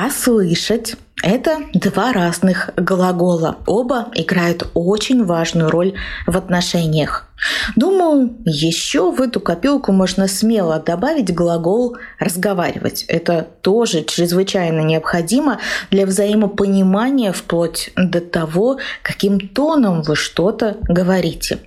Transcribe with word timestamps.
А 0.00 0.10
слышать– 0.10 0.94
это 1.24 1.58
два 1.74 2.12
разных 2.12 2.70
глагола. 2.76 3.56
Оба 3.66 4.06
играют 4.14 4.68
очень 4.74 5.24
важную 5.24 5.70
роль 5.70 5.94
в 6.24 6.36
отношениях. 6.36 7.26
Думаю, 7.74 8.36
еще 8.44 9.10
в 9.10 9.20
эту 9.20 9.40
копилку 9.40 9.90
можно 9.90 10.28
смело 10.28 10.78
добавить 10.78 11.34
глагол 11.34 11.96
«разговаривать». 12.20 13.06
Это 13.08 13.48
тоже 13.60 14.04
чрезвычайно 14.04 14.82
необходимо 14.82 15.58
для 15.90 16.06
взаимопонимания 16.06 17.32
вплоть 17.32 17.90
до 17.96 18.20
того, 18.20 18.78
каким 19.02 19.48
тоном 19.48 20.02
вы 20.02 20.14
что-то 20.14 20.76
говорите. 20.82 21.58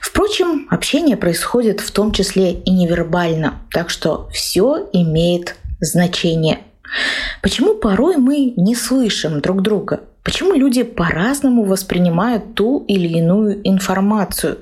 Впрочем, 0.00 0.66
общение 0.70 1.16
происходит 1.16 1.78
в 1.78 1.92
том 1.92 2.10
числе 2.10 2.50
и 2.50 2.72
невербально, 2.72 3.62
так 3.70 3.90
что 3.90 4.28
все 4.32 4.88
имеет 4.92 5.54
значение– 5.80 6.58
Почему 7.42 7.74
порой 7.74 8.16
мы 8.16 8.52
не 8.56 8.74
слышим 8.74 9.40
друг 9.40 9.62
друга? 9.62 10.00
Почему 10.22 10.52
люди 10.52 10.82
по-разному 10.82 11.64
воспринимают 11.64 12.54
ту 12.54 12.84
или 12.86 13.08
иную 13.08 13.66
информацию? 13.66 14.58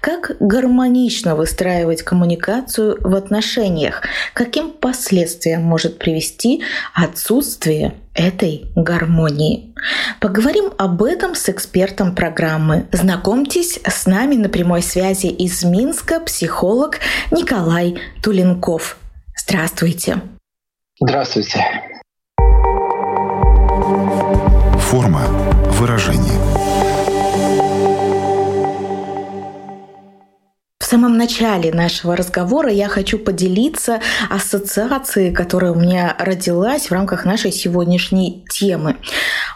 Как 0.00 0.36
гармонично 0.40 1.36
выстраивать 1.36 2.02
коммуникацию 2.02 2.96
в 2.98 3.14
отношениях? 3.14 4.02
Каким 4.32 4.70
последствиям 4.70 5.62
может 5.62 5.98
привести 5.98 6.62
отсутствие 6.94 7.94
этой 8.14 8.72
гармонии? 8.74 9.74
Поговорим 10.18 10.72
об 10.78 11.02
этом 11.02 11.34
с 11.34 11.50
экспертом 11.50 12.14
программы. 12.14 12.86
Знакомьтесь, 12.90 13.80
с 13.84 14.06
нами 14.06 14.36
на 14.36 14.48
прямой 14.48 14.82
связи 14.82 15.26
из 15.26 15.62
Минска 15.62 16.20
психолог 16.20 17.00
Николай 17.30 17.98
Туленков. 18.22 18.96
Здравствуйте. 19.36 20.22
Здравствуйте. 21.04 21.58
Форма 24.78 25.22
выражения. 25.72 26.38
В 30.78 30.84
самом 30.84 31.16
начале 31.16 31.72
нашего 31.72 32.14
разговора 32.14 32.70
я 32.70 32.86
хочу 32.86 33.18
поделиться 33.18 34.00
ассоциацией, 34.30 35.34
которая 35.34 35.72
у 35.72 35.74
меня 35.74 36.14
родилась 36.20 36.86
в 36.86 36.92
рамках 36.92 37.24
нашей 37.24 37.50
сегодняшней 37.50 38.44
темы. 38.48 38.96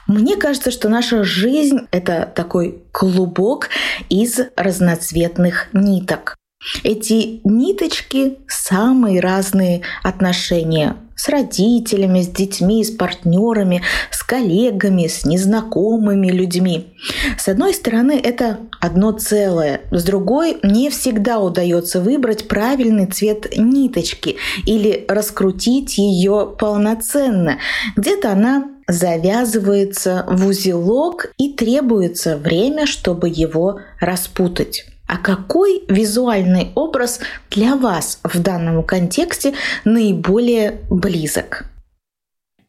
Мне 0.08 0.34
кажется, 0.36 0.72
что 0.72 0.88
наша 0.88 1.22
жизнь— 1.22 1.78
это 1.92 2.28
такой 2.34 2.82
клубок 2.90 3.68
из 4.08 4.40
разноцветных 4.56 5.68
ниток. 5.72 6.34
Эти 6.82 7.40
ниточки— 7.44 8.38
самые 8.48 9.20
разные 9.20 9.82
отношения 10.02 10.96
с 11.16 11.28
родителями, 11.28 12.20
с 12.20 12.28
детьми, 12.28 12.84
с 12.84 12.90
партнерами, 12.90 13.82
с 14.10 14.22
коллегами, 14.22 15.06
с 15.06 15.24
незнакомыми 15.24 16.28
людьми. 16.28 16.94
С 17.38 17.48
одной 17.48 17.72
стороны, 17.72 18.20
это 18.22 18.58
одно 18.80 19.12
целое, 19.12 19.80
с 19.90 20.04
другой 20.04 20.58
не 20.62 20.90
всегда 20.90 21.40
удается 21.40 22.00
выбрать 22.00 22.48
правильный 22.48 23.06
цвет 23.06 23.56
ниточки 23.56 24.36
или 24.66 25.04
раскрутить 25.08 25.96
ее 25.98 26.54
полноценно. 26.58 27.58
Где-то 27.96 28.32
она 28.32 28.68
завязывается 28.86 30.26
в 30.28 30.46
узелок 30.46 31.32
и 31.38 31.52
требуется 31.52 32.36
время, 32.36 32.86
чтобы 32.86 33.28
его 33.28 33.80
распутать. 34.00 34.84
А 35.06 35.18
какой 35.18 35.82
визуальный 35.88 36.68
образ 36.74 37.20
для 37.50 37.76
вас 37.76 38.20
в 38.24 38.42
данном 38.42 38.82
контексте 38.82 39.54
наиболее 39.84 40.80
близок? 40.90 41.66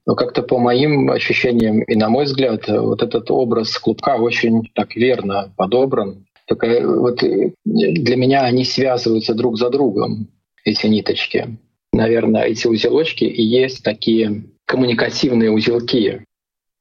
Ну, 0.05 0.15
как-то 0.15 0.41
по 0.43 0.57
моим 0.57 1.09
ощущениям 1.11 1.81
и 1.81 1.95
на 1.95 2.09
мой 2.09 2.25
взгляд, 2.25 2.67
вот 2.67 3.03
этот 3.03 3.29
образ 3.29 3.77
клубка 3.77 4.15
очень 4.17 4.69
так 4.73 4.95
верно 4.95 5.51
подобран. 5.57 6.25
Только 6.45 6.81
вот 6.87 7.21
для 7.65 8.15
меня 8.15 8.43
они 8.43 8.63
связываются 8.63 9.33
друг 9.33 9.57
за 9.57 9.69
другом, 9.69 10.29
эти 10.63 10.87
ниточки. 10.87 11.57
Наверное, 11.91 12.43
эти 12.43 12.67
узелочки 12.67 13.25
и 13.25 13.41
есть 13.41 13.83
такие 13.83 14.43
коммуникативные 14.65 15.51
узелки, 15.51 16.23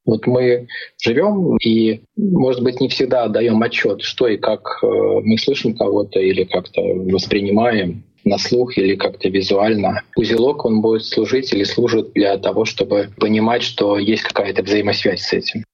вот 0.07 0.27
мы 0.27 0.69
живем 1.03 1.57
и, 1.59 2.01
может 2.17 2.63
быть, 2.63 2.81
не 2.81 2.89
всегда 2.89 3.25
отдаем 3.25 3.63
отчет, 3.63 4.03
что 4.03 4.29
и 4.29 4.37
как 4.37 4.79
э, 4.83 4.87
мы 4.87 5.37
слышим 5.37 5.77
кого-то 5.77 6.21
или 6.21 6.45
как-то 6.45 6.81
воспринимаем 6.81 8.05
на 8.25 8.39
слух 8.39 8.77
или 8.79 8.95
как-то 8.97 9.29
визуально. 9.29 10.03
Узелок, 10.17 10.65
он 10.65 10.81
будет 10.81 11.05
служить 11.05 11.53
или 11.53 11.65
служит 11.65 12.13
для 12.15 12.37
того, 12.39 12.65
чтобы 12.65 13.11
понимать, 13.19 13.63
что 13.63 13.99
есть 13.99 14.23
какая-то 14.23 14.63
взаимосвязь 14.63 15.23
с 15.23 15.33
этим. 15.33 15.65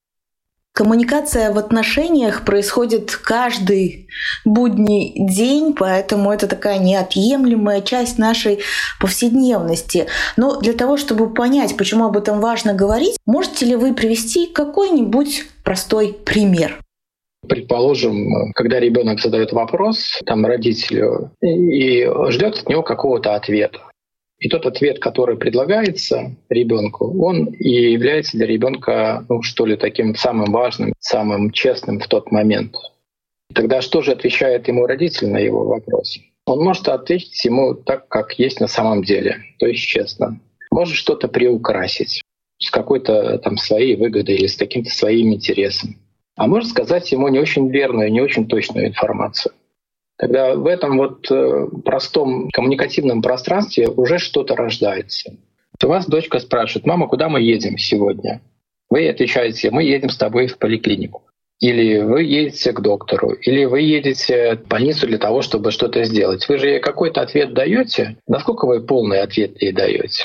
Коммуникация 0.74 1.52
в 1.52 1.58
отношениях 1.58 2.46
происходит 2.46 3.14
каждый 3.14 4.08
будний 4.46 5.12
день, 5.16 5.74
поэтому 5.78 6.32
это 6.32 6.46
такая 6.46 6.78
неотъемлемая 6.78 7.82
часть 7.82 8.18
нашей 8.18 8.60
повседневности. 8.98 10.06
Но 10.38 10.58
для 10.60 10.72
того, 10.72 10.96
чтобы 10.96 11.34
понять, 11.34 11.76
почему 11.76 12.06
об 12.06 12.16
этом 12.16 12.40
важно 12.40 12.72
говорить, 12.72 13.18
можете 13.26 13.66
ли 13.66 13.76
вы 13.76 13.92
привести 13.92 14.46
какой-нибудь 14.46 15.44
простой 15.62 16.14
пример? 16.24 16.78
Предположим, 17.46 18.52
когда 18.54 18.80
ребенок 18.80 19.20
задает 19.20 19.52
вопрос 19.52 20.20
там 20.24 20.46
родителю 20.46 21.32
и 21.42 22.08
ждет 22.30 22.56
от 22.60 22.68
него 22.68 22.82
какого-то 22.82 23.34
ответа. 23.34 23.78
И 24.42 24.48
тот 24.48 24.66
ответ, 24.66 24.98
который 24.98 25.36
предлагается 25.36 26.34
ребенку, 26.48 27.16
он 27.24 27.44
и 27.44 27.92
является 27.92 28.36
для 28.36 28.48
ребенка, 28.48 29.24
ну 29.28 29.40
что 29.42 29.64
ли, 29.64 29.76
таким 29.76 30.16
самым 30.16 30.50
важным, 30.50 30.92
самым 30.98 31.52
честным 31.52 32.00
в 32.00 32.08
тот 32.08 32.32
момент. 32.32 32.74
Тогда 33.54 33.80
что 33.80 34.02
же 34.02 34.10
отвечает 34.10 34.66
ему 34.66 34.86
родитель 34.86 35.28
на 35.28 35.38
его 35.38 35.64
вопрос? 35.64 36.18
Он 36.44 36.58
может 36.58 36.88
ответить 36.88 37.44
ему 37.44 37.74
так, 37.74 38.08
как 38.08 38.36
есть 38.36 38.58
на 38.58 38.66
самом 38.66 39.04
деле, 39.04 39.36
то 39.60 39.66
есть 39.66 39.82
честно. 39.84 40.40
Может 40.72 40.96
что-то 40.96 41.28
приукрасить 41.28 42.20
с 42.58 42.68
какой-то 42.68 43.38
там 43.38 43.56
своей 43.56 43.94
выгодой 43.94 44.34
или 44.34 44.48
с 44.48 44.56
каким-то 44.56 44.90
своим 44.90 45.32
интересом. 45.32 46.00
А 46.34 46.48
может 46.48 46.70
сказать 46.70 47.12
ему 47.12 47.28
не 47.28 47.38
очень 47.38 47.70
верную, 47.70 48.10
не 48.10 48.20
очень 48.20 48.48
точную 48.48 48.88
информацию. 48.88 49.54
Тогда 50.22 50.54
в 50.54 50.68
этом 50.68 50.98
вот 50.98 51.28
э, 51.32 51.66
простом 51.84 52.48
коммуникативном 52.52 53.22
пространстве 53.22 53.88
уже 53.88 54.18
что-то 54.18 54.54
рождается. 54.54 55.34
У 55.82 55.88
вас 55.88 56.06
дочка 56.06 56.38
спрашивает, 56.38 56.86
мама, 56.86 57.08
куда 57.08 57.28
мы 57.28 57.40
едем 57.40 57.76
сегодня? 57.76 58.40
Вы 58.88 59.08
отвечаете, 59.08 59.72
мы 59.72 59.82
едем 59.82 60.10
с 60.10 60.16
тобой 60.16 60.46
в 60.46 60.58
поликлинику. 60.58 61.24
Или 61.58 61.98
вы 61.98 62.22
едете 62.22 62.72
к 62.72 62.80
доктору, 62.80 63.32
или 63.32 63.64
вы 63.64 63.80
едете 63.80 64.60
в 64.64 64.68
больницу 64.68 65.08
для 65.08 65.18
того, 65.18 65.42
чтобы 65.42 65.72
что-то 65.72 66.04
сделать. 66.04 66.48
Вы 66.48 66.58
же 66.58 66.68
ей 66.68 66.78
какой-то 66.78 67.20
ответ 67.20 67.52
даете. 67.52 68.16
Насколько 68.28 68.66
вы 68.66 68.80
полный 68.80 69.22
ответ 69.22 69.60
ей 69.60 69.72
даете? 69.72 70.22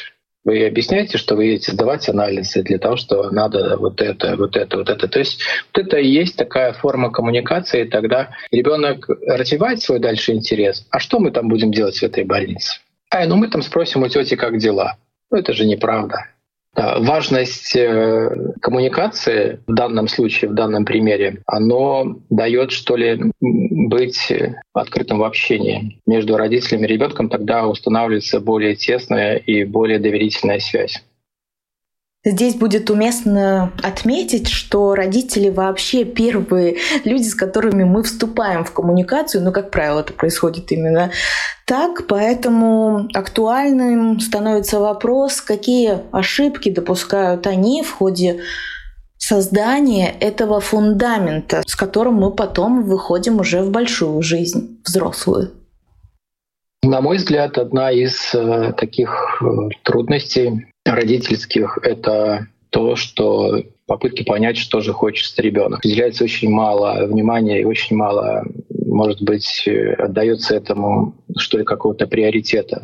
Вы 0.47 0.65
объясняете, 0.65 1.17
что 1.17 1.35
вы 1.35 1.43
едете 1.43 1.73
сдавать 1.73 2.07
анализы 2.07 2.63
для 2.63 2.77
того, 2.77 2.95
что 2.95 3.29
надо 3.31 3.75
вот 3.75 3.99
это, 3.99 4.37
вот 4.37 4.55
это, 4.55 4.77
вот 4.77 4.89
это. 4.89 5.09
То 5.09 5.19
есть 5.19 5.41
вот 5.73 5.85
это 5.85 5.97
и 5.97 6.07
есть 6.07 6.37
такая 6.37 6.71
форма 6.71 7.11
коммуникации, 7.11 7.83
тогда 7.83 8.29
ребенок 8.49 9.09
развивает 9.27 9.81
свой 9.81 9.99
дальше 9.99 10.31
интерес. 10.31 10.87
А 10.89 10.99
что 10.99 11.19
мы 11.19 11.31
там 11.31 11.49
будем 11.49 11.73
делать 11.73 11.97
в 11.97 12.03
этой 12.03 12.23
больнице? 12.23 12.79
А, 13.09 13.25
ну 13.25 13.35
мы 13.35 13.49
там 13.49 13.61
спросим 13.61 14.03
у 14.03 14.07
тети, 14.07 14.35
как 14.35 14.57
дела. 14.57 14.95
Ну 15.31 15.37
это 15.37 15.51
же 15.51 15.65
неправда. 15.65 16.27
Э, 16.77 16.99
важность 16.99 17.75
э, 17.75 18.53
коммуникации 18.61 19.59
в 19.65 19.73
данном 19.73 20.07
случае, 20.07 20.51
в 20.51 20.53
данном 20.53 20.85
примере, 20.85 21.41
оно 21.47 22.19
дает, 22.29 22.71
что 22.71 22.95
ли, 22.95 23.19
быть 23.41 24.31
открытым 24.73 25.19
в 25.19 25.23
общении 25.23 25.99
между 26.05 26.37
родителями 26.37 26.85
и 26.85 26.89
ребенком, 26.89 27.29
тогда 27.29 27.67
устанавливается 27.67 28.39
более 28.39 28.75
тесная 28.75 29.37
и 29.37 29.63
более 29.63 29.97
доверительная 29.97 30.59
связь. 30.59 31.03
Здесь 32.25 32.55
будет 32.55 32.89
уместно 32.89 33.71
отметить, 33.81 34.49
что 34.49 34.95
родители 34.95 35.49
вообще 35.49 36.03
первые 36.03 36.77
люди, 37.05 37.27
с 37.27 37.35
которыми 37.35 37.83
мы 37.83 38.03
вступаем 38.03 38.65
в 38.65 38.71
коммуникацию, 38.73 39.43
но, 39.43 39.51
как 39.51 39.71
правило, 39.71 40.01
это 40.01 40.13
происходит 40.13 40.71
именно 40.71 41.11
так, 41.65 42.07
поэтому 42.07 43.07
актуальным 43.13 44.19
становится 44.19 44.79
вопрос, 44.79 45.41
какие 45.41 45.99
ошибки 46.11 46.69
допускают 46.69 47.47
они 47.47 47.83
в 47.83 47.91
ходе 47.91 48.41
создания 49.17 50.09
этого 50.19 50.59
фундамента, 50.59 51.61
с 51.65 51.75
которым 51.75 52.15
мы 52.15 52.31
потом 52.31 52.83
выходим 52.83 53.39
уже 53.39 53.61
в 53.61 53.71
большую 53.71 54.21
жизнь, 54.21 54.79
взрослую. 54.85 55.51
На 56.83 57.01
мой 57.01 57.17
взгляд, 57.17 57.57
одна 57.57 57.91
из 57.91 58.33
э, 58.33 58.73
таких 58.77 59.41
э, 59.41 59.45
трудностей 59.83 60.67
родительских— 60.95 61.79
это 61.83 62.47
то, 62.69 62.95
что 62.95 63.63
попытки 63.85 64.23
понять, 64.23 64.57
что 64.57 64.81
же 64.81 64.93
хочет 64.93 65.39
ребенок. 65.39 65.79
Уделяется 65.83 66.23
очень 66.23 66.49
мало 66.49 67.05
внимания 67.07 67.61
и 67.61 67.65
очень 67.65 67.95
мало, 67.95 68.43
может 68.85 69.21
быть, 69.21 69.67
отдается 69.97 70.55
этому, 70.55 71.15
что 71.37 71.57
ли, 71.57 71.63
какого-то 71.63 72.07
приоритета. 72.07 72.83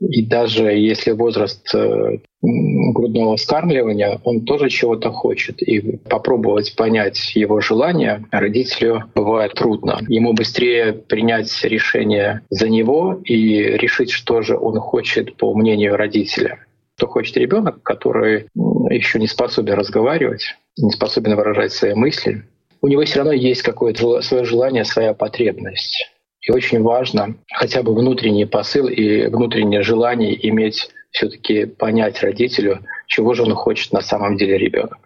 И 0.00 0.26
даже 0.26 0.64
если 0.64 1.12
возраст 1.12 1.72
э, 1.74 2.18
грудного 2.40 3.36
вскармливания, 3.36 4.20
он 4.24 4.44
тоже 4.44 4.68
чего-то 4.68 5.12
хочет. 5.12 5.62
И 5.62 5.96
попробовать 5.96 6.74
понять 6.76 7.36
его 7.36 7.60
желание 7.60 8.24
родителю 8.32 9.04
бывает 9.14 9.54
трудно. 9.54 10.00
Ему 10.08 10.32
быстрее 10.32 10.92
принять 10.92 11.52
решение 11.62 12.42
за 12.50 12.68
него 12.68 13.20
и 13.24 13.62
решить, 13.78 14.10
что 14.10 14.42
же 14.42 14.58
он 14.58 14.80
хочет 14.80 15.36
по 15.36 15.54
мнению 15.54 15.96
родителя 15.96 16.58
что 17.02 17.08
хочет 17.08 17.36
ребенок, 17.36 17.82
который 17.82 18.46
еще 18.88 19.18
не 19.18 19.26
способен 19.26 19.74
разговаривать, 19.74 20.56
не 20.78 20.92
способен 20.92 21.34
выражать 21.34 21.72
свои 21.72 21.94
мысли, 21.94 22.44
у 22.80 22.86
него 22.86 23.04
все 23.04 23.18
равно 23.18 23.32
есть 23.32 23.62
какое-то 23.62 24.22
свое 24.22 24.44
желание, 24.44 24.84
своя 24.84 25.12
потребность. 25.12 25.96
И 26.42 26.52
очень 26.52 26.80
важно 26.80 27.34
хотя 27.52 27.82
бы 27.82 27.92
внутренний 27.92 28.44
посыл 28.44 28.86
и 28.86 29.26
внутреннее 29.26 29.82
желание 29.82 30.48
иметь 30.48 30.90
все-таки 31.10 31.64
понять 31.66 32.22
родителю, 32.22 32.78
чего 33.08 33.34
же 33.34 33.42
он 33.42 33.54
хочет 33.54 33.92
на 33.92 34.00
самом 34.00 34.36
деле 34.36 34.56
ребенок. 34.56 34.98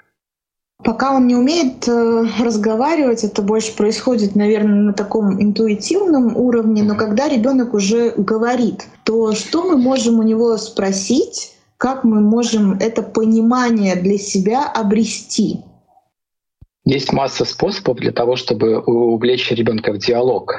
Пока 0.85 1.17
он 1.17 1.27
не 1.27 1.35
умеет 1.35 1.89
э, 1.89 2.27
разговаривать, 2.39 3.25
это 3.25 3.41
больше 3.41 3.75
происходит, 3.75 4.37
наверное, 4.37 4.83
на 4.83 4.93
таком 4.93 5.43
интуитивном 5.43 6.37
уровне, 6.37 6.83
но 6.83 6.95
когда 6.95 7.27
ребенок 7.27 7.73
уже 7.73 8.11
говорит, 8.11 8.85
то 9.05 9.33
что 9.33 9.65
мы 9.65 9.79
можем 9.79 10.19
у 10.19 10.23
него 10.23 10.59
спросить, 10.59 11.56
как 11.79 12.05
мы 12.05 12.21
можем 12.21 12.75
это 12.79 13.03
понимание 13.03 13.97
для 13.97 14.19
себя 14.19 14.67
обрести? 14.67 15.61
Есть 16.85 17.13
масса 17.13 17.45
способов 17.45 17.99
для 17.99 18.13
того, 18.13 18.37
чтобы 18.37 18.79
увлечь 18.81 19.51
ребенка 19.51 19.93
в 19.93 19.99
диалог. 19.99 20.55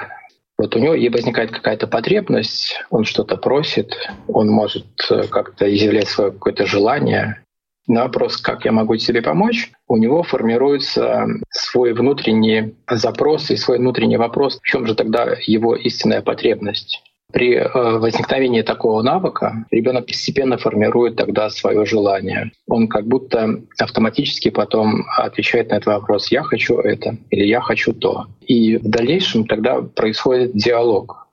Вот 0.58 0.76
у 0.76 0.80
него 0.80 0.96
и 0.96 1.08
возникает 1.10 1.52
какая-то 1.52 1.88
потребность, 1.88 2.76
он 2.90 3.06
что-то 3.06 3.38
просит, 3.38 3.96
он 4.28 4.50
может 4.50 4.88
э, 5.10 5.24
как-то 5.28 5.74
изъявлять 5.74 6.08
свое 6.08 6.32
какое-то 6.32 6.66
желание. 6.66 7.44
На 7.86 8.04
вопрос, 8.04 8.38
как 8.38 8.66
я 8.66 8.72
могу 8.72 8.98
тебе 8.98 9.22
помочь, 9.22 9.72
у 9.88 9.98
него 9.98 10.24
формируется 10.24 11.28
свой 11.52 11.94
внутренний 11.94 12.76
запрос 12.90 13.52
и 13.52 13.56
свой 13.56 13.78
внутренний 13.78 14.18
вопрос, 14.18 14.60
в 14.60 14.66
чем 14.66 14.88
же 14.88 14.96
тогда 14.96 15.38
его 15.46 15.76
истинная 15.76 16.22
потребность. 16.22 17.04
При 17.32 17.56
э, 17.56 17.70
возникновении 17.98 18.62
такого 18.62 19.02
навыка 19.02 19.66
ребенок 19.70 20.06
постепенно 20.06 20.58
формирует 20.58 21.18
тогда 21.18 21.50
свое 21.50 21.86
желание. 21.86 22.52
Он 22.68 22.88
как 22.88 23.06
будто 23.06 23.62
автоматически 23.78 24.50
потом 24.50 25.04
отвечает 25.18 25.70
на 25.70 25.76
этот 25.76 25.88
вопрос 25.88 26.32
«я 26.32 26.44
хочу 26.44 26.78
это» 26.78 27.18
или 27.30 27.46
«я 27.46 27.60
хочу 27.60 27.94
то». 27.94 28.28
И 28.42 28.78
в 28.78 28.90
дальнейшем 28.90 29.46
тогда 29.46 29.82
происходит 29.82 30.56
диалог. 30.56 31.28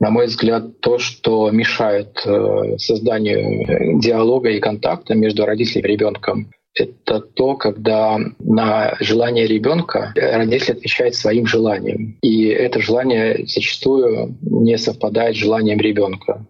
На 0.00 0.10
мой 0.10 0.26
взгляд, 0.26 0.80
то, 0.80 0.98
что 0.98 1.48
мешает 1.52 2.20
э, 2.26 2.76
созданию 2.78 4.00
диалога 4.00 4.50
и 4.50 4.58
контакта 4.58 5.14
между 5.14 5.46
родителем 5.46 5.84
и 5.84 5.88
ребенком, 5.92 6.50
это 6.74 7.20
то, 7.20 7.56
когда 7.56 8.18
на 8.38 8.96
желание 9.00 9.46
ребенка 9.46 10.12
родитель 10.16 10.74
отвечает 10.74 11.14
своим 11.14 11.46
желанием. 11.46 12.16
И 12.22 12.46
это 12.46 12.80
желание 12.80 13.44
зачастую 13.46 14.36
не 14.40 14.78
совпадает 14.78 15.36
с 15.36 15.38
желанием 15.38 15.78
ребенка. 15.78 16.46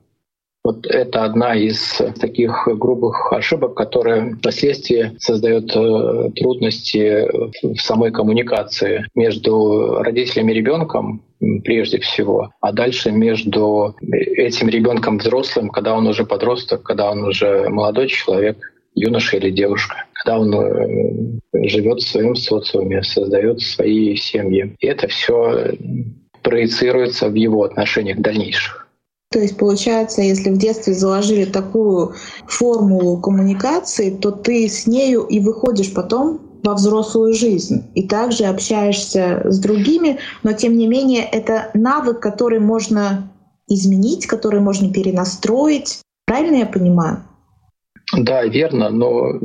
Вот 0.64 0.86
это 0.86 1.24
одна 1.24 1.56
из 1.56 2.00
таких 2.20 2.68
грубых 2.68 3.32
ошибок, 3.32 3.74
которая 3.74 4.36
впоследствии 4.36 5.10
создает 5.18 5.74
э, 5.74 6.30
трудности 6.36 7.26
в 7.62 7.80
самой 7.80 8.12
коммуникации 8.12 9.04
между 9.16 9.98
родителями 10.02 10.52
и 10.52 10.54
ребенком 10.54 11.24
прежде 11.64 11.98
всего, 11.98 12.52
а 12.60 12.70
дальше 12.70 13.10
между 13.10 13.96
этим 14.00 14.68
ребенком 14.68 15.18
взрослым, 15.18 15.70
когда 15.70 15.96
он 15.96 16.06
уже 16.06 16.24
подросток, 16.24 16.84
когда 16.84 17.10
он 17.10 17.24
уже 17.24 17.68
молодой 17.68 18.06
человек, 18.06 18.71
юноша 18.94 19.36
или 19.36 19.50
девушка, 19.50 20.04
когда 20.12 20.38
он 20.38 20.54
э, 20.54 21.68
живет 21.68 22.00
в 22.00 22.08
своем 22.08 22.34
социуме, 22.34 23.02
создает 23.02 23.60
свои 23.60 24.16
семьи. 24.16 24.74
И 24.78 24.86
это 24.86 25.08
все 25.08 25.72
проецируется 26.42 27.28
в 27.28 27.34
его 27.34 27.64
отношениях 27.64 28.18
дальнейших. 28.18 28.88
То 29.30 29.38
есть 29.38 29.56
получается, 29.56 30.20
если 30.20 30.50
в 30.50 30.58
детстве 30.58 30.92
заложили 30.92 31.46
такую 31.46 32.14
формулу 32.46 33.18
коммуникации, 33.18 34.10
то 34.10 34.30
ты 34.30 34.68
с 34.68 34.86
нею 34.86 35.22
и 35.22 35.40
выходишь 35.40 35.94
потом 35.94 36.40
во 36.62 36.74
взрослую 36.74 37.32
жизнь 37.32 37.90
и 37.94 38.06
также 38.06 38.44
общаешься 38.44 39.42
с 39.44 39.58
другими, 39.58 40.18
но 40.42 40.52
тем 40.52 40.76
не 40.76 40.86
менее 40.86 41.24
это 41.24 41.70
навык, 41.74 42.20
который 42.20 42.60
можно 42.60 43.32
изменить, 43.68 44.26
который 44.26 44.60
можно 44.60 44.92
перенастроить. 44.92 46.02
Правильно 46.26 46.56
я 46.56 46.66
понимаю? 46.66 47.24
Да, 48.16 48.44
верно, 48.44 48.90
но 48.90 49.30
э, 49.30 49.38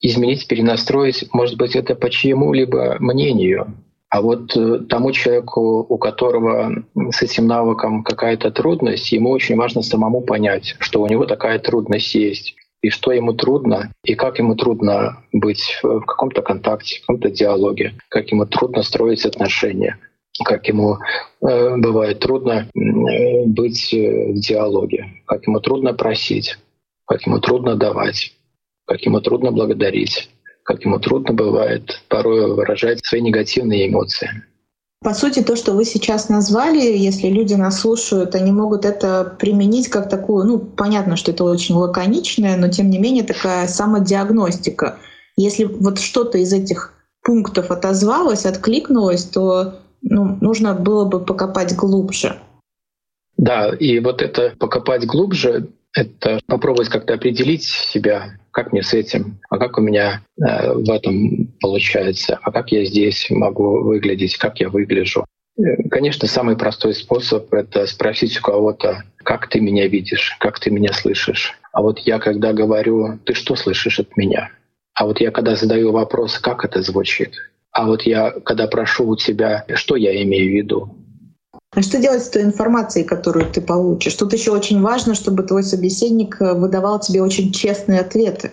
изменить, 0.00 0.46
перенастроить, 0.46 1.26
может 1.32 1.56
быть, 1.56 1.74
это 1.74 1.94
по 1.94 2.10
чьему-либо 2.10 2.96
мнению. 3.00 3.74
А 4.10 4.20
вот 4.20 4.54
э, 4.56 4.80
тому 4.88 5.12
человеку, 5.12 5.86
у 5.88 5.96
которого 5.96 6.84
с 7.10 7.22
этим 7.22 7.46
навыком 7.46 8.04
какая-то 8.04 8.50
трудность, 8.50 9.10
ему 9.12 9.30
очень 9.30 9.56
важно 9.56 9.82
самому 9.82 10.20
понять, 10.20 10.76
что 10.78 11.02
у 11.02 11.06
него 11.06 11.24
такая 11.24 11.58
трудность 11.58 12.14
есть, 12.14 12.54
и 12.82 12.90
что 12.90 13.12
ему 13.12 13.32
трудно, 13.32 13.92
и 14.04 14.14
как 14.14 14.38
ему 14.38 14.56
трудно 14.56 15.24
быть 15.32 15.78
в 15.82 16.00
каком-то 16.00 16.42
контакте, 16.42 16.98
в 16.98 17.00
каком-то 17.00 17.30
диалоге, 17.30 17.94
как 18.10 18.30
ему 18.30 18.44
трудно 18.44 18.82
строить 18.82 19.24
отношения, 19.24 19.98
как 20.44 20.68
ему 20.68 20.98
э, 21.40 21.76
бывает 21.78 22.20
трудно 22.20 22.68
быть 22.74 23.90
в 23.90 24.34
диалоге, 24.34 25.06
как 25.24 25.46
ему 25.46 25.60
трудно 25.60 25.94
просить 25.94 26.58
как 27.06 27.26
ему 27.26 27.40
трудно 27.40 27.76
давать, 27.76 28.34
как 28.86 29.00
ему 29.02 29.20
трудно 29.20 29.52
благодарить, 29.52 30.30
как 30.62 30.84
ему 30.84 30.98
трудно 30.98 31.32
бывает 31.32 32.02
порой 32.08 32.54
выражать 32.54 33.04
свои 33.04 33.20
негативные 33.20 33.88
эмоции. 33.88 34.28
По 35.02 35.14
сути, 35.14 35.42
то, 35.42 35.54
что 35.56 35.72
вы 35.72 35.84
сейчас 35.84 36.28
назвали, 36.28 36.80
если 36.80 37.28
люди 37.28 37.54
нас 37.54 37.80
слушают, 37.80 38.34
они 38.34 38.50
могут 38.50 38.84
это 38.84 39.36
применить 39.38 39.88
как 39.88 40.08
такую, 40.08 40.46
ну, 40.46 40.58
понятно, 40.58 41.16
что 41.16 41.30
это 41.30 41.44
очень 41.44 41.74
лаконичная, 41.74 42.56
но 42.56 42.68
тем 42.68 42.90
не 42.90 42.98
менее 42.98 43.22
такая 43.22 43.68
самодиагностика. 43.68 44.98
Если 45.36 45.64
вот 45.64 46.00
что-то 46.00 46.38
из 46.38 46.52
этих 46.52 46.94
пунктов 47.22 47.70
отозвалось, 47.70 48.46
откликнулось, 48.46 49.24
то 49.24 49.74
ну, 50.02 50.38
нужно 50.40 50.74
было 50.74 51.04
бы 51.04 51.24
покопать 51.24 51.76
глубже. 51.76 52.36
Да, 53.36 53.74
и 53.74 54.00
вот 54.00 54.22
это 54.22 54.54
покопать 54.58 55.04
глубже 55.06 55.68
это 55.96 56.40
попробовать 56.46 56.90
как-то 56.90 57.14
определить 57.14 57.64
себя, 57.64 58.38
как 58.52 58.72
мне 58.72 58.82
с 58.82 58.92
этим, 58.92 59.40
а 59.48 59.58
как 59.58 59.78
у 59.78 59.80
меня 59.80 60.22
э, 60.38 60.72
в 60.72 60.90
этом 60.90 61.48
получается, 61.60 62.38
а 62.42 62.52
как 62.52 62.70
я 62.70 62.84
здесь 62.84 63.28
могу 63.30 63.82
выглядеть, 63.82 64.36
как 64.36 64.60
я 64.60 64.68
выгляжу. 64.68 65.24
Э, 65.58 65.88
конечно, 65.90 66.28
самый 66.28 66.56
простой 66.56 66.94
способ— 66.94 67.52
это 67.54 67.86
спросить 67.86 68.38
у 68.38 68.42
кого-то, 68.42 69.04
как 69.16 69.48
ты 69.48 69.60
меня 69.60 69.88
видишь, 69.88 70.36
как 70.38 70.60
ты 70.60 70.70
меня 70.70 70.92
слышишь. 70.92 71.58
А 71.72 71.80
вот 71.80 71.98
я, 72.00 72.18
когда 72.18 72.52
говорю, 72.52 73.18
ты 73.24 73.34
что 73.34 73.56
слышишь 73.56 73.98
от 73.98 74.16
меня? 74.16 74.50
А 74.94 75.06
вот 75.06 75.20
я, 75.20 75.30
когда 75.30 75.56
задаю 75.56 75.92
вопрос, 75.92 76.38
как 76.38 76.64
это 76.64 76.82
звучит? 76.82 77.34
А 77.72 77.86
вот 77.86 78.02
я, 78.02 78.30
когда 78.30 78.66
прошу 78.66 79.08
у 79.08 79.16
тебя, 79.16 79.64
что 79.74 79.96
я 79.96 80.22
имею 80.22 80.50
в 80.50 80.54
виду? 80.56 80.96
А 81.76 81.82
что 81.82 81.98
делать 81.98 82.22
с 82.22 82.30
той 82.30 82.42
информацией, 82.42 83.04
которую 83.04 83.52
ты 83.52 83.60
получишь? 83.60 84.14
Тут 84.14 84.32
еще 84.32 84.50
очень 84.50 84.80
важно, 84.80 85.14
чтобы 85.14 85.42
твой 85.42 85.62
собеседник 85.62 86.40
э, 86.40 86.54
выдавал 86.54 86.98
тебе 87.00 87.20
очень 87.20 87.52
честные 87.52 88.00
ответы. 88.00 88.50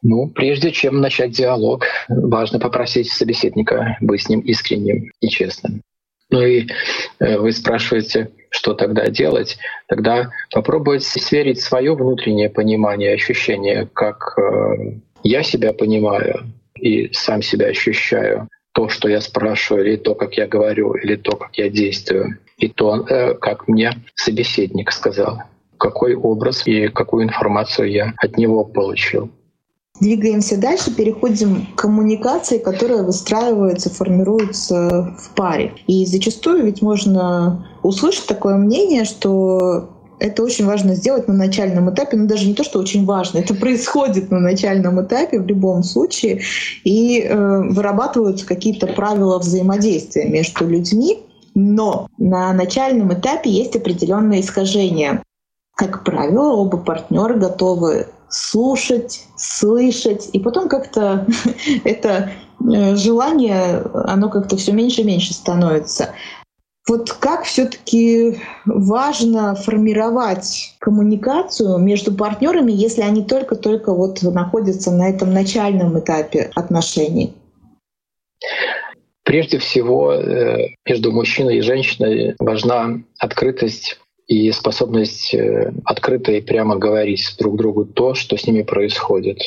Ну, 0.00 0.30
прежде 0.30 0.72
чем 0.72 1.02
начать 1.02 1.32
диалог, 1.32 1.84
важно 2.08 2.58
попросить 2.58 3.12
собеседника 3.12 3.98
быть 4.00 4.22
с 4.22 4.30
ним 4.30 4.40
искренним 4.40 5.10
и 5.20 5.28
честным. 5.28 5.82
Ну 6.30 6.40
и 6.40 6.66
э, 7.18 7.36
вы 7.36 7.52
спрашиваете, 7.52 8.30
что 8.48 8.72
тогда 8.72 9.08
делать? 9.08 9.58
Тогда 9.86 10.30
попробовать 10.50 11.04
сверить 11.04 11.60
свое 11.60 11.94
внутреннее 11.94 12.48
понимание, 12.48 13.12
ощущение, 13.12 13.86
как 13.92 14.38
э, 14.38 14.94
я 15.24 15.42
себя 15.42 15.74
понимаю 15.74 16.46
и 16.74 17.12
сам 17.12 17.42
себя 17.42 17.66
ощущаю, 17.66 18.48
то, 18.74 18.88
что 18.88 19.08
я 19.08 19.20
спрашиваю, 19.20 19.86
или 19.86 19.96
то, 19.96 20.14
как 20.14 20.34
я 20.34 20.46
говорю, 20.46 20.94
или 20.94 21.14
то, 21.16 21.36
как 21.36 21.56
я 21.56 21.70
действую, 21.70 22.38
и 22.58 22.68
то, 22.68 23.06
э, 23.08 23.34
как 23.34 23.68
мне 23.68 23.92
собеседник 24.16 24.90
сказал, 24.90 25.42
какой 25.78 26.14
образ 26.14 26.66
и 26.66 26.88
какую 26.88 27.24
информацию 27.24 27.90
я 27.90 28.14
от 28.18 28.36
него 28.36 28.64
получил. 28.64 29.30
Двигаемся 30.00 30.60
дальше, 30.60 30.92
переходим 30.92 31.66
к 31.66 31.78
коммуникации, 31.82 32.58
которая 32.58 33.04
выстраивается, 33.04 33.90
формируется 33.90 35.16
в 35.20 35.34
паре. 35.36 35.72
И 35.86 36.04
зачастую 36.04 36.64
ведь 36.64 36.82
можно 36.82 37.68
услышать 37.84 38.26
такое 38.26 38.56
мнение, 38.56 39.04
что 39.04 39.93
это 40.18 40.42
очень 40.42 40.66
важно 40.66 40.94
сделать 40.94 41.28
на 41.28 41.34
начальном 41.34 41.92
этапе, 41.92 42.16
но 42.16 42.26
даже 42.26 42.46
не 42.46 42.54
то, 42.54 42.64
что 42.64 42.78
очень 42.78 43.04
важно, 43.04 43.38
это 43.38 43.54
происходит 43.54 44.30
на 44.30 44.40
начальном 44.40 45.02
этапе 45.02 45.40
в 45.40 45.46
любом 45.46 45.82
случае, 45.82 46.42
и 46.84 47.20
э, 47.20 47.62
вырабатываются 47.70 48.46
какие-то 48.46 48.86
правила 48.86 49.38
взаимодействия 49.38 50.26
между 50.26 50.66
людьми, 50.66 51.22
но 51.54 52.08
на 52.18 52.52
начальном 52.52 53.12
этапе 53.12 53.50
есть 53.50 53.76
определенные 53.76 54.40
искажения. 54.40 55.22
Как 55.76 56.04
правило, 56.04 56.54
оба 56.54 56.78
партнера 56.78 57.34
готовы 57.34 58.06
слушать, 58.28 59.26
слышать, 59.36 60.30
и 60.32 60.38
потом 60.38 60.68
как-то 60.68 61.26
это 61.84 62.30
э, 62.60 62.96
желание, 62.96 63.82
оно 63.92 64.28
как-то 64.28 64.56
все 64.56 64.72
меньше 64.72 65.02
и 65.02 65.04
меньше 65.04 65.34
становится. 65.34 66.10
Вот 66.86 67.12
как 67.12 67.44
все-таки 67.44 68.38
важно 68.66 69.54
формировать 69.54 70.74
коммуникацию 70.80 71.78
между 71.78 72.14
партнерами, 72.14 72.72
если 72.72 73.00
они 73.00 73.24
только-только 73.24 73.94
вот 73.94 74.22
находятся 74.22 74.90
на 74.90 75.08
этом 75.08 75.32
начальном 75.32 75.98
этапе 75.98 76.50
отношений? 76.54 77.32
Прежде 79.22 79.58
всего, 79.58 80.12
э, 80.12 80.74
между 80.86 81.10
мужчиной 81.10 81.56
и 81.56 81.62
женщиной 81.62 82.34
важна 82.38 83.02
открытость 83.18 83.98
и 84.26 84.52
способность 84.52 85.32
э, 85.32 85.72
открыто 85.86 86.32
и 86.32 86.42
прямо 86.42 86.76
говорить 86.76 87.34
друг 87.38 87.56
другу 87.56 87.86
то, 87.86 88.12
что 88.12 88.36
с 88.36 88.46
ними 88.46 88.62
происходит. 88.62 89.38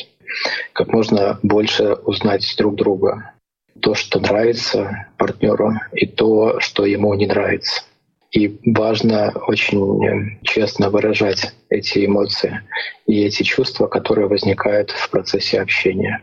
Как 0.74 0.88
можно 0.88 1.40
больше 1.44 1.94
узнать 2.06 2.52
друг 2.58 2.76
друга. 2.76 3.34
То, 3.82 3.96
что 3.96 4.20
нравится 4.20 5.08
партнеру, 5.18 5.74
и 5.94 6.06
то, 6.06 6.60
что 6.60 6.86
ему 6.86 7.14
не 7.14 7.26
нравится. 7.26 7.84
И 8.32 8.60
важно 8.66 9.34
очень 9.48 10.06
э, 10.06 10.40
честно 10.44 10.90
выражать 10.90 11.54
эти 11.70 12.06
эмоции 12.06 12.62
и 13.06 13.24
эти 13.24 13.44
чувства, 13.44 13.88
которые 13.88 14.28
возникают 14.28 14.92
в 14.92 15.10
процессе 15.10 15.62
общения. 15.62 16.22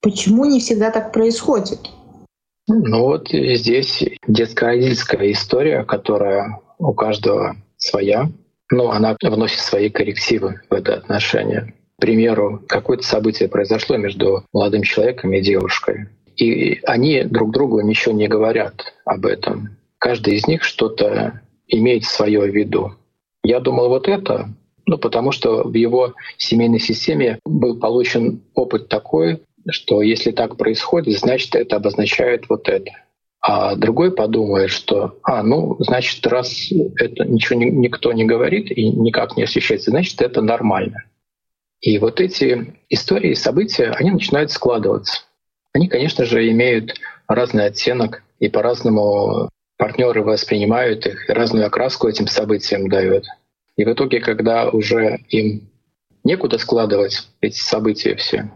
Почему 0.00 0.44
не 0.44 0.60
всегда 0.60 0.90
так 0.90 1.12
происходит? 1.12 1.80
Ну 2.68 3.02
вот 3.02 3.28
здесь 3.30 4.04
детско-родительская 4.26 5.32
история, 5.32 5.84
которая 5.84 6.60
у 6.78 6.94
каждого 6.94 7.56
своя, 7.76 8.30
но 8.70 8.90
она 8.90 9.16
вносит 9.20 9.60
свои 9.60 9.90
коррективы 9.90 10.60
в 10.70 10.74
это 10.74 10.94
отношение. 10.94 11.74
Примеру, 12.00 12.62
какое-то 12.66 13.04
событие 13.04 13.48
произошло 13.48 13.96
между 13.96 14.44
молодым 14.52 14.82
человеком 14.82 15.32
и 15.32 15.40
девушкой. 15.40 16.08
И 16.36 16.80
они 16.84 17.22
друг 17.24 17.52
другу 17.52 17.80
ничего 17.80 18.14
не 18.14 18.26
говорят 18.26 18.94
об 19.04 19.26
этом. 19.26 19.76
Каждый 19.98 20.36
из 20.36 20.46
них 20.46 20.64
что-то 20.64 21.42
имеет 21.68 22.04
свое 22.04 22.40
в 22.40 22.54
виду. 22.54 22.94
Я 23.44 23.60
думал 23.60 23.88
вот 23.88 24.08
это, 24.08 24.48
ну, 24.86 24.98
потому 24.98 25.30
что 25.32 25.62
в 25.68 25.74
его 25.74 26.14
семейной 26.38 26.80
системе 26.80 27.38
был 27.44 27.78
получен 27.78 28.42
опыт 28.54 28.88
такой, 28.88 29.42
что 29.68 30.02
если 30.02 30.30
так 30.30 30.56
происходит, 30.56 31.18
значит, 31.18 31.54
это 31.54 31.76
обозначает 31.76 32.48
вот 32.48 32.68
это. 32.68 32.90
А 33.42 33.74
другой 33.74 34.12
подумает, 34.12 34.70
что, 34.70 35.18
а, 35.22 35.42
ну, 35.42 35.76
значит, 35.78 36.26
раз 36.26 36.70
это 36.96 37.24
ничего 37.24 37.58
никто 37.58 38.12
не 38.12 38.24
говорит 38.24 38.70
и 38.70 38.90
никак 38.90 39.36
не 39.36 39.44
освещается, 39.44 39.90
значит, 39.90 40.20
это 40.20 40.42
нормально. 40.42 41.04
И 41.80 41.98
вот 41.98 42.20
эти 42.20 42.74
истории, 42.88 43.34
события, 43.34 43.90
они 43.90 44.10
начинают 44.10 44.50
складываться. 44.50 45.22
Они, 45.72 45.88
конечно 45.88 46.24
же, 46.24 46.48
имеют 46.50 46.94
разный 47.26 47.66
оттенок 47.66 48.22
и 48.38 48.48
по-разному 48.48 49.48
партнеры 49.78 50.22
воспринимают 50.22 51.06
их, 51.06 51.28
разную 51.28 51.66
окраску 51.66 52.08
этим 52.08 52.26
событиям 52.26 52.88
дают. 52.88 53.24
И 53.76 53.84
в 53.84 53.92
итоге, 53.92 54.20
когда 54.20 54.68
уже 54.68 55.20
им 55.30 55.70
некуда 56.22 56.58
складывать 56.58 57.28
эти 57.40 57.58
события 57.58 58.14
все, 58.14 58.50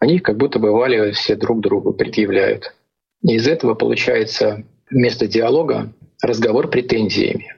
они 0.00 0.18
как 0.18 0.36
будто 0.36 0.58
бы 0.58 0.72
вали 0.72 1.12
все 1.12 1.36
друг 1.36 1.60
другу, 1.60 1.92
предъявляют. 1.92 2.74
И 3.22 3.34
из 3.34 3.46
этого 3.46 3.74
получается 3.74 4.64
вместо 4.90 5.28
диалога 5.28 5.92
разговор 6.20 6.68
претензиями. 6.68 7.54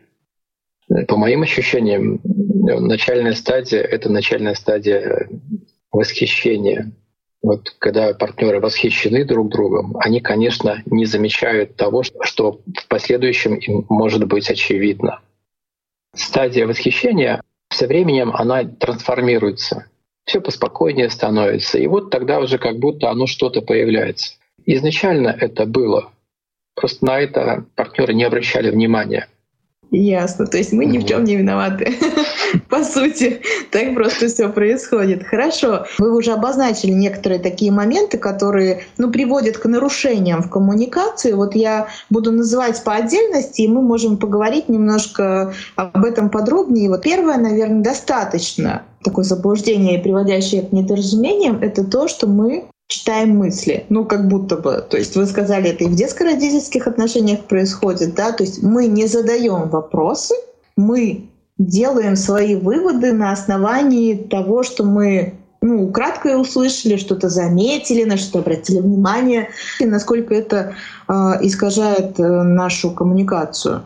По 1.08 1.16
моим 1.16 1.42
ощущениям, 1.42 2.20
начальная 2.22 3.34
стадия— 3.34 3.80
это 3.82 4.10
начальная 4.10 4.54
стадия 4.54 5.28
восхищения. 5.90 6.92
Вот 7.42 7.70
когда 7.78 8.14
партнеры 8.14 8.60
восхищены 8.60 9.24
друг 9.24 9.50
другом, 9.50 9.96
они, 9.98 10.20
конечно, 10.20 10.82
не 10.86 11.04
замечают 11.04 11.76
того, 11.76 12.02
что 12.02 12.60
в 12.74 12.88
последующем 12.88 13.54
им 13.54 13.86
может 13.88 14.26
быть 14.26 14.50
очевидно. 14.50 15.20
Стадия 16.14 16.66
восхищения 16.66 17.42
со 17.70 17.86
временем 17.86 18.30
она 18.34 18.64
трансформируется, 18.64 19.86
все 20.24 20.40
поспокойнее 20.40 21.10
становится, 21.10 21.78
и 21.78 21.86
вот 21.86 22.10
тогда 22.10 22.40
уже 22.40 22.58
как 22.58 22.78
будто 22.78 23.10
оно 23.10 23.26
что-то 23.26 23.60
появляется. 23.60 24.34
Изначально 24.64 25.28
это 25.28 25.66
было. 25.66 26.10
Просто 26.74 27.04
на 27.06 27.18
это 27.20 27.66
партнеры 27.74 28.14
не 28.14 28.24
обращали 28.24 28.70
внимания. 28.70 29.28
Ясно. 29.90 30.46
То 30.46 30.58
есть 30.58 30.72
мы 30.72 30.84
ни 30.84 30.98
в 30.98 31.06
чем 31.06 31.24
не 31.24 31.36
виноваты. 31.36 31.94
По 32.68 32.82
сути, 32.82 33.40
так 33.70 33.94
просто 33.94 34.26
все 34.28 34.48
происходит. 34.48 35.24
Хорошо. 35.24 35.86
Вы 35.98 36.16
уже 36.16 36.32
обозначили 36.32 36.90
некоторые 36.90 37.38
такие 37.38 37.70
моменты, 37.70 38.18
которые 38.18 38.82
ну, 38.98 39.10
приводят 39.10 39.58
к 39.58 39.64
нарушениям 39.66 40.42
в 40.42 40.50
коммуникации. 40.50 41.32
Вот 41.32 41.54
я 41.54 41.86
буду 42.10 42.32
называть 42.32 42.82
по 42.82 42.94
отдельности, 42.94 43.62
и 43.62 43.68
мы 43.68 43.80
можем 43.80 44.16
поговорить 44.16 44.68
немножко 44.68 45.54
об 45.76 46.04
этом 46.04 46.30
подробнее. 46.30 46.90
Вот 46.90 47.02
первое, 47.02 47.38
наверное, 47.38 47.82
достаточно 47.82 48.82
такое 49.04 49.24
заблуждение, 49.24 50.00
приводящее 50.00 50.62
к 50.62 50.72
недоразумениям, 50.72 51.62
это 51.62 51.84
то, 51.84 52.08
что 52.08 52.26
мы 52.26 52.64
читаем 52.88 53.36
мысли, 53.36 53.84
ну 53.88 54.04
как 54.04 54.28
будто 54.28 54.56
бы, 54.56 54.84
то 54.88 54.96
есть 54.96 55.16
вы 55.16 55.26
сказали, 55.26 55.70
это 55.70 55.84
и 55.84 55.88
в 55.88 55.94
детско-родительских 55.94 56.86
отношениях 56.86 57.44
происходит, 57.44 58.14
да, 58.14 58.32
то 58.32 58.44
есть 58.44 58.62
мы 58.62 58.86
не 58.86 59.06
задаем 59.06 59.68
вопросы, 59.68 60.34
мы 60.76 61.28
делаем 61.58 62.16
свои 62.16 62.54
выводы 62.54 63.12
на 63.12 63.32
основании 63.32 64.14
того, 64.14 64.62
что 64.62 64.84
мы 64.84 65.34
ну, 65.62 65.90
кратко 65.90 66.38
услышали, 66.38 66.96
что-то 66.96 67.28
заметили, 67.28 68.04
на 68.04 68.16
что 68.16 68.38
обратили 68.38 68.80
внимание, 68.80 69.48
и 69.80 69.86
насколько 69.86 70.34
это 70.34 70.74
э, 71.08 71.12
искажает 71.40 72.20
э, 72.20 72.22
нашу 72.22 72.92
коммуникацию. 72.92 73.82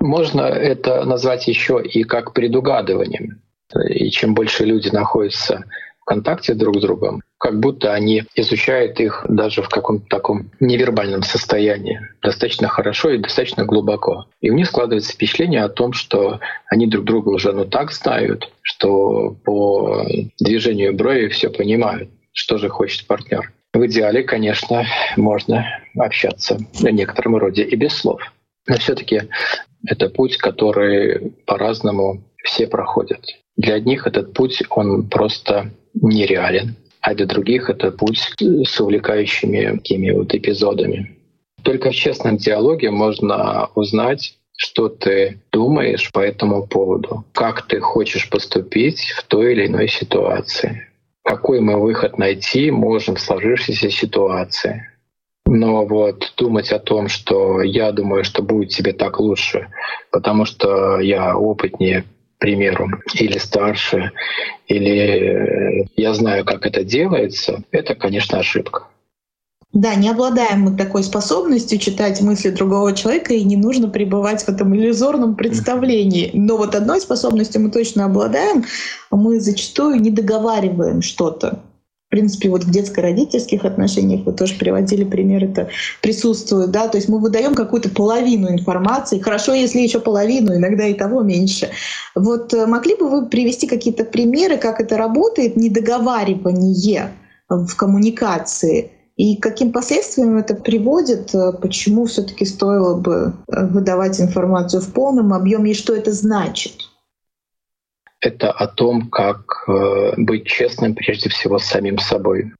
Можно 0.00 0.40
это 0.40 1.04
назвать 1.04 1.46
еще 1.46 1.80
и 1.82 2.02
как 2.02 2.32
предугадыванием. 2.32 3.40
И 3.88 4.10
чем 4.10 4.34
больше 4.34 4.64
люди 4.64 4.88
находятся 4.88 5.64
в 6.04 6.06
контакте 6.06 6.52
друг 6.52 6.76
с 6.76 6.80
другом, 6.82 7.22
как 7.38 7.58
будто 7.60 7.94
они 7.94 8.24
изучают 8.36 9.00
их 9.00 9.24
даже 9.26 9.62
в 9.62 9.70
каком-то 9.70 10.06
таком 10.06 10.50
невербальном 10.60 11.22
состоянии 11.22 11.98
достаточно 12.22 12.68
хорошо 12.68 13.10
и 13.10 13.18
достаточно 13.18 13.64
глубоко. 13.64 14.26
И 14.42 14.50
у 14.50 14.54
них 14.54 14.66
складывается 14.66 15.14
впечатление 15.14 15.64
о 15.64 15.70
том, 15.70 15.94
что 15.94 16.40
они 16.68 16.86
друг 16.86 17.06
друга 17.06 17.30
уже 17.30 17.52
ну 17.52 17.64
так 17.64 17.90
знают, 17.90 18.52
что 18.60 19.34
по 19.44 20.06
движению 20.38 20.94
брови 20.94 21.28
все 21.28 21.48
понимают, 21.48 22.10
что 22.32 22.58
же 22.58 22.68
хочет 22.68 23.06
партнер. 23.06 23.50
В 23.72 23.86
идеале, 23.86 24.22
конечно, 24.24 24.84
можно 25.16 25.66
общаться 25.98 26.58
в 26.74 26.84
некотором 26.84 27.36
роде 27.36 27.64
и 27.64 27.76
без 27.76 27.94
слов. 27.94 28.20
Но 28.68 28.76
все-таки 28.76 29.22
это 29.86 30.10
путь, 30.10 30.36
который 30.36 31.32
по-разному 31.46 32.22
все 32.44 32.66
проходят. 32.66 33.24
Для 33.64 33.76
одних 33.76 34.06
этот 34.06 34.34
путь, 34.34 34.62
он 34.68 35.08
просто 35.08 35.70
нереален, 35.94 36.76
а 37.00 37.14
для 37.14 37.24
других 37.24 37.70
это 37.70 37.90
путь 37.92 38.34
с 38.38 38.78
увлекающими 38.78 39.78
такими 39.78 40.10
вот 40.10 40.34
эпизодами. 40.34 41.16
Только 41.62 41.90
в 41.90 41.94
честном 41.94 42.36
диалоге 42.36 42.90
можно 42.90 43.70
узнать, 43.74 44.36
что 44.54 44.90
ты 44.90 45.40
думаешь 45.50 46.12
по 46.12 46.18
этому 46.18 46.66
поводу, 46.66 47.24
как 47.32 47.66
ты 47.66 47.80
хочешь 47.80 48.28
поступить 48.28 49.00
в 49.16 49.22
той 49.22 49.52
или 49.52 49.66
иной 49.66 49.88
ситуации, 49.88 50.88
какой 51.22 51.60
мы 51.60 51.80
выход 51.80 52.18
найти 52.18 52.70
можем 52.70 53.14
в 53.14 53.20
сложившейся 53.20 53.88
ситуации. 53.88 54.90
Но 55.46 55.86
вот 55.86 56.34
думать 56.36 56.70
о 56.70 56.78
том, 56.78 57.08
что 57.08 57.62
я 57.62 57.92
думаю, 57.92 58.24
что 58.24 58.42
будет 58.42 58.68
тебе 58.70 58.92
так 58.92 59.20
лучше, 59.20 59.68
потому 60.10 60.44
что 60.44 61.00
я 61.00 61.34
опытнее, 61.34 62.04
примеру, 62.38 62.88
или 63.14 63.38
старше, 63.38 64.12
или 64.66 65.88
я 65.96 66.14
знаю, 66.14 66.44
как 66.44 66.66
это 66.66 66.84
делается, 66.84 67.62
это, 67.70 67.94
конечно, 67.94 68.38
ошибка. 68.38 68.88
Да, 69.74 69.96
не 69.96 70.08
обладаем 70.08 70.60
мы 70.60 70.76
такой 70.76 71.02
способностью 71.02 71.78
читать 71.78 72.20
мысли 72.20 72.50
другого 72.50 72.92
человека, 72.94 73.34
и 73.34 73.42
не 73.42 73.56
нужно 73.56 73.88
пребывать 73.88 74.44
в 74.44 74.48
этом 74.48 74.74
иллюзорном 74.76 75.34
представлении. 75.34 76.30
Но 76.32 76.56
вот 76.56 76.76
одной 76.76 77.00
способностью 77.00 77.60
мы 77.60 77.72
точно 77.72 78.04
обладаем, 78.04 78.64
мы 79.10 79.40
зачастую 79.40 80.00
не 80.00 80.10
договариваем 80.10 81.02
что-то. 81.02 81.60
Принципе, 82.14 82.48
вот 82.48 82.62
в 82.62 82.70
детско-родительских 82.70 83.64
отношениях 83.64 84.24
вы 84.24 84.32
тоже 84.34 84.54
приводили 84.54 85.02
пример, 85.02 85.42
это 85.46 85.68
присутствует, 86.00 86.70
да, 86.70 86.86
то 86.86 86.96
есть 86.96 87.08
мы 87.08 87.18
выдаем 87.18 87.56
какую-то 87.56 87.88
половину 87.88 88.52
информации, 88.52 89.18
хорошо, 89.18 89.52
если 89.52 89.80
еще 89.80 89.98
половину, 89.98 90.54
иногда 90.54 90.86
и 90.86 90.94
того 90.94 91.22
меньше. 91.22 91.70
Вот 92.14 92.54
э, 92.54 92.66
могли 92.66 92.94
бы 92.94 93.10
вы 93.10 93.26
привести 93.26 93.66
какие-то 93.66 94.04
примеры, 94.04 94.58
как 94.58 94.80
это 94.80 94.96
работает, 94.96 95.56
недоговаривание 95.56 97.10
в 97.48 97.74
коммуникации? 97.74 98.92
И 99.16 99.34
каким 99.34 99.72
последствиям 99.72 100.36
это 100.36 100.54
приводит, 100.54 101.34
э, 101.34 101.52
почему 101.60 102.04
все-таки 102.04 102.44
стоило 102.44 102.94
бы 102.94 103.34
э, 103.48 103.66
выдавать 103.66 104.20
информацию 104.20 104.82
в 104.82 104.92
полном 104.92 105.32
объеме 105.32 105.72
и 105.72 105.74
что 105.74 105.96
это 105.96 106.12
значит? 106.12 106.83
Это 108.24 108.50
о 108.50 108.66
том, 108.66 109.10
как 109.10 109.64
э, 109.68 110.14
быть 110.16 110.46
честным 110.46 110.94
прежде 110.94 111.28
всего 111.28 111.58
с 111.58 111.66
самим 111.66 111.98
собой. 111.98 112.52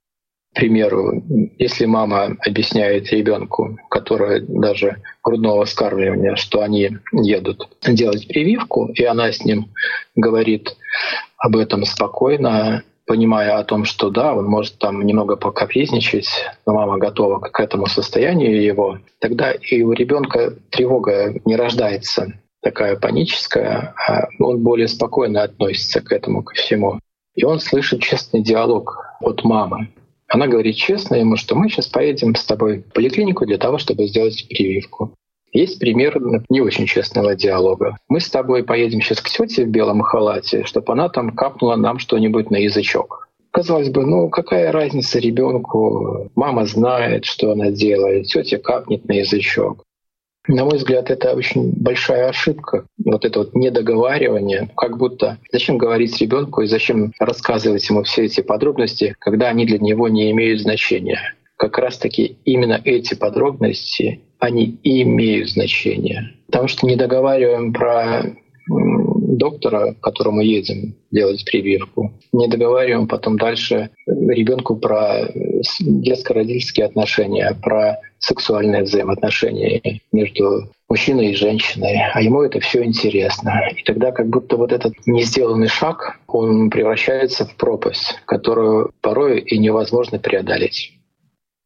К 0.53 0.57
примеру, 0.57 1.23
если 1.57 1.85
мама 1.85 2.37
объясняет 2.45 3.11
ребенку, 3.11 3.75
который 3.89 4.41
даже 4.41 5.01
грудного 5.23 5.65
вскармливания, 5.65 6.35
что 6.35 6.61
они 6.61 6.97
едут 7.11 7.67
делать 7.83 8.27
прививку, 8.27 8.91
и 8.93 9.03
она 9.05 9.31
с 9.31 9.43
ним 9.43 9.73
говорит 10.15 10.77
об 11.39 11.55
этом 11.57 11.83
спокойно, 11.83 12.83
понимая 13.07 13.57
о 13.57 13.63
том, 13.63 13.85
что 13.85 14.11
да, 14.11 14.35
он 14.35 14.45
может 14.45 14.77
там 14.77 15.01
немного 15.01 15.35
покапризничать, 15.35 16.29
но 16.67 16.75
мама 16.75 16.99
готова 16.99 17.39
к 17.39 17.59
этому 17.59 17.87
состоянию 17.87 18.61
его, 18.61 18.99
тогда 19.19 19.51
и 19.51 19.81
у 19.81 19.93
ребенка 19.93 20.53
тревога 20.69 21.33
не 21.43 21.55
рождается 21.55 22.33
такая 22.65 22.95
паническая, 22.95 23.93
а 23.95 24.27
он 24.39 24.63
более 24.63 24.87
спокойно 24.87 25.43
относится 25.43 26.01
к 26.01 26.11
этому, 26.11 26.43
ко 26.43 26.55
всему. 26.55 26.99
И 27.35 27.45
он 27.45 27.59
слышит 27.59 28.01
честный 28.01 28.41
диалог 28.41 29.05
от 29.21 29.43
мамы. 29.43 29.89
Она 30.27 30.47
говорит 30.47 30.75
честно 30.75 31.13
ему, 31.15 31.35
что 31.35 31.53
мы 31.53 31.69
сейчас 31.69 31.85
поедем 31.85 32.33
с 32.33 32.43
тобой 32.43 32.79
в 32.79 32.91
поликлинику 32.91 33.45
для 33.45 33.59
того, 33.59 33.77
чтобы 33.77 34.07
сделать 34.07 34.47
прививку. 34.49 35.13
Есть 35.53 35.79
пример 35.79 36.19
не 36.49 36.59
очень 36.59 36.87
честного 36.87 37.35
диалога. 37.35 37.97
Мы 38.09 38.19
с 38.19 38.31
тобой 38.31 38.63
поедем 38.63 38.99
сейчас 38.99 39.21
к 39.21 39.29
тете 39.29 39.65
в 39.65 39.69
белом 39.69 40.01
халате, 40.01 40.63
чтобы 40.63 40.91
она 40.93 41.07
там 41.09 41.35
капнула 41.35 41.75
нам 41.75 41.99
что-нибудь 41.99 42.49
на 42.49 42.57
язычок. 42.57 43.29
Казалось 43.51 43.89
бы, 43.89 44.07
ну 44.07 44.29
какая 44.29 44.71
разница 44.71 45.19
ребенку? 45.19 46.31
Мама 46.35 46.65
знает, 46.65 47.25
что 47.25 47.51
она 47.51 47.69
делает, 47.69 48.25
тетя 48.25 48.57
капнет 48.57 49.05
на 49.05 49.13
язычок. 49.13 49.84
На 50.47 50.65
мой 50.65 50.77
взгляд, 50.77 51.09
это 51.09 51.33
очень 51.33 51.71
большая 51.75 52.29
ошибка. 52.29 52.85
Вот 53.03 53.25
это 53.25 53.39
вот 53.39 53.55
недоговаривание, 53.55 54.69
как 54.77 54.97
будто 54.97 55.37
зачем 55.51 55.77
говорить 55.77 56.19
ребенку 56.21 56.61
и 56.61 56.67
зачем 56.67 57.13
рассказывать 57.19 57.87
ему 57.89 58.03
все 58.03 58.25
эти 58.25 58.41
подробности, 58.41 59.15
когда 59.19 59.49
они 59.49 59.65
для 59.65 59.79
него 59.79 60.07
не 60.07 60.31
имеют 60.31 60.61
значения. 60.61 61.35
Как 61.57 61.77
раз-таки 61.77 62.37
именно 62.45 62.79
эти 62.83 63.15
подробности 63.15 64.21
они 64.39 64.77
имеют 64.83 65.49
значение. 65.49 66.33
Потому 66.47 66.67
что 66.67 66.85
не 66.85 66.95
договариваем 66.95 67.73
про 67.73 68.35
доктора, 68.67 69.93
к 69.93 69.99
которому 70.01 70.41
едем 70.41 70.95
делать 71.11 71.43
прививку. 71.45 72.13
Не 72.31 72.47
договариваем 72.47 73.07
потом 73.07 73.37
дальше 73.37 73.89
ребенку 74.07 74.75
про 74.75 75.27
детско-родительские 75.79 76.85
отношения, 76.85 77.55
про 77.61 77.99
сексуальные 78.19 78.83
взаимоотношения 78.83 80.01
между 80.11 80.69
мужчиной 80.89 81.31
и 81.31 81.35
женщиной, 81.35 81.99
а 82.13 82.21
ему 82.21 82.41
это 82.41 82.59
все 82.59 82.83
интересно. 82.83 83.61
И 83.75 83.83
тогда 83.83 84.11
как 84.11 84.27
будто 84.27 84.57
вот 84.57 84.71
этот 84.71 84.93
не 85.05 85.23
сделанный 85.23 85.67
шаг, 85.67 86.19
он 86.27 86.69
превращается 86.69 87.45
в 87.45 87.55
пропасть, 87.55 88.19
которую 88.25 88.91
порой 89.01 89.39
и 89.39 89.57
невозможно 89.57 90.19
преодолеть. 90.19 90.91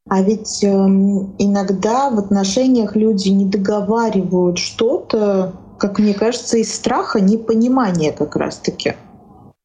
А 0.10 0.24
ведь 0.24 0.64
э, 0.64 0.68
иногда 0.68 2.10
в 2.10 2.18
отношениях 2.18 2.96
люди 2.96 3.30
не 3.30 3.46
договаривают 3.46 4.58
что-то, 4.58 5.54
как 5.78 6.00
мне 6.00 6.14
кажется, 6.14 6.58
из 6.58 6.74
страха 6.74 7.20
непонимания 7.22 8.12
как 8.12 8.36
раз-таки. 8.36 8.96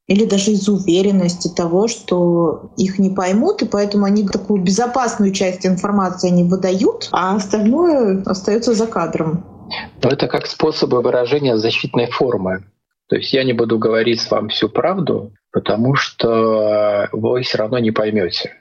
Или 0.06 0.26
даже 0.26 0.50
из 0.50 0.68
уверенности 0.68 1.48
того, 1.48 1.88
что 1.88 2.70
их 2.76 2.98
не 2.98 3.10
поймут, 3.10 3.62
и 3.62 3.66
поэтому 3.66 4.04
они 4.04 4.28
такую 4.28 4.62
безопасную 4.62 5.32
часть 5.32 5.64
информации 5.64 6.28
не 6.28 6.44
выдают, 6.44 7.08
а 7.10 7.36
остальное 7.36 8.22
остается 8.26 8.74
за 8.74 8.86
кадром. 8.86 9.44
Но 10.02 10.10
это 10.10 10.26
как 10.26 10.46
способы 10.46 11.00
выражения 11.00 11.56
защитной 11.56 12.06
формы. 12.06 12.64
То 13.08 13.16
есть 13.16 13.32
я 13.32 13.44
не 13.44 13.54
буду 13.54 13.78
говорить 13.78 14.30
вам 14.30 14.48
всю 14.48 14.68
правду, 14.68 15.32
потому 15.52 15.94
что 15.94 17.08
вы 17.12 17.42
все 17.42 17.58
равно 17.58 17.78
не 17.78 17.90
поймете. 17.90 18.52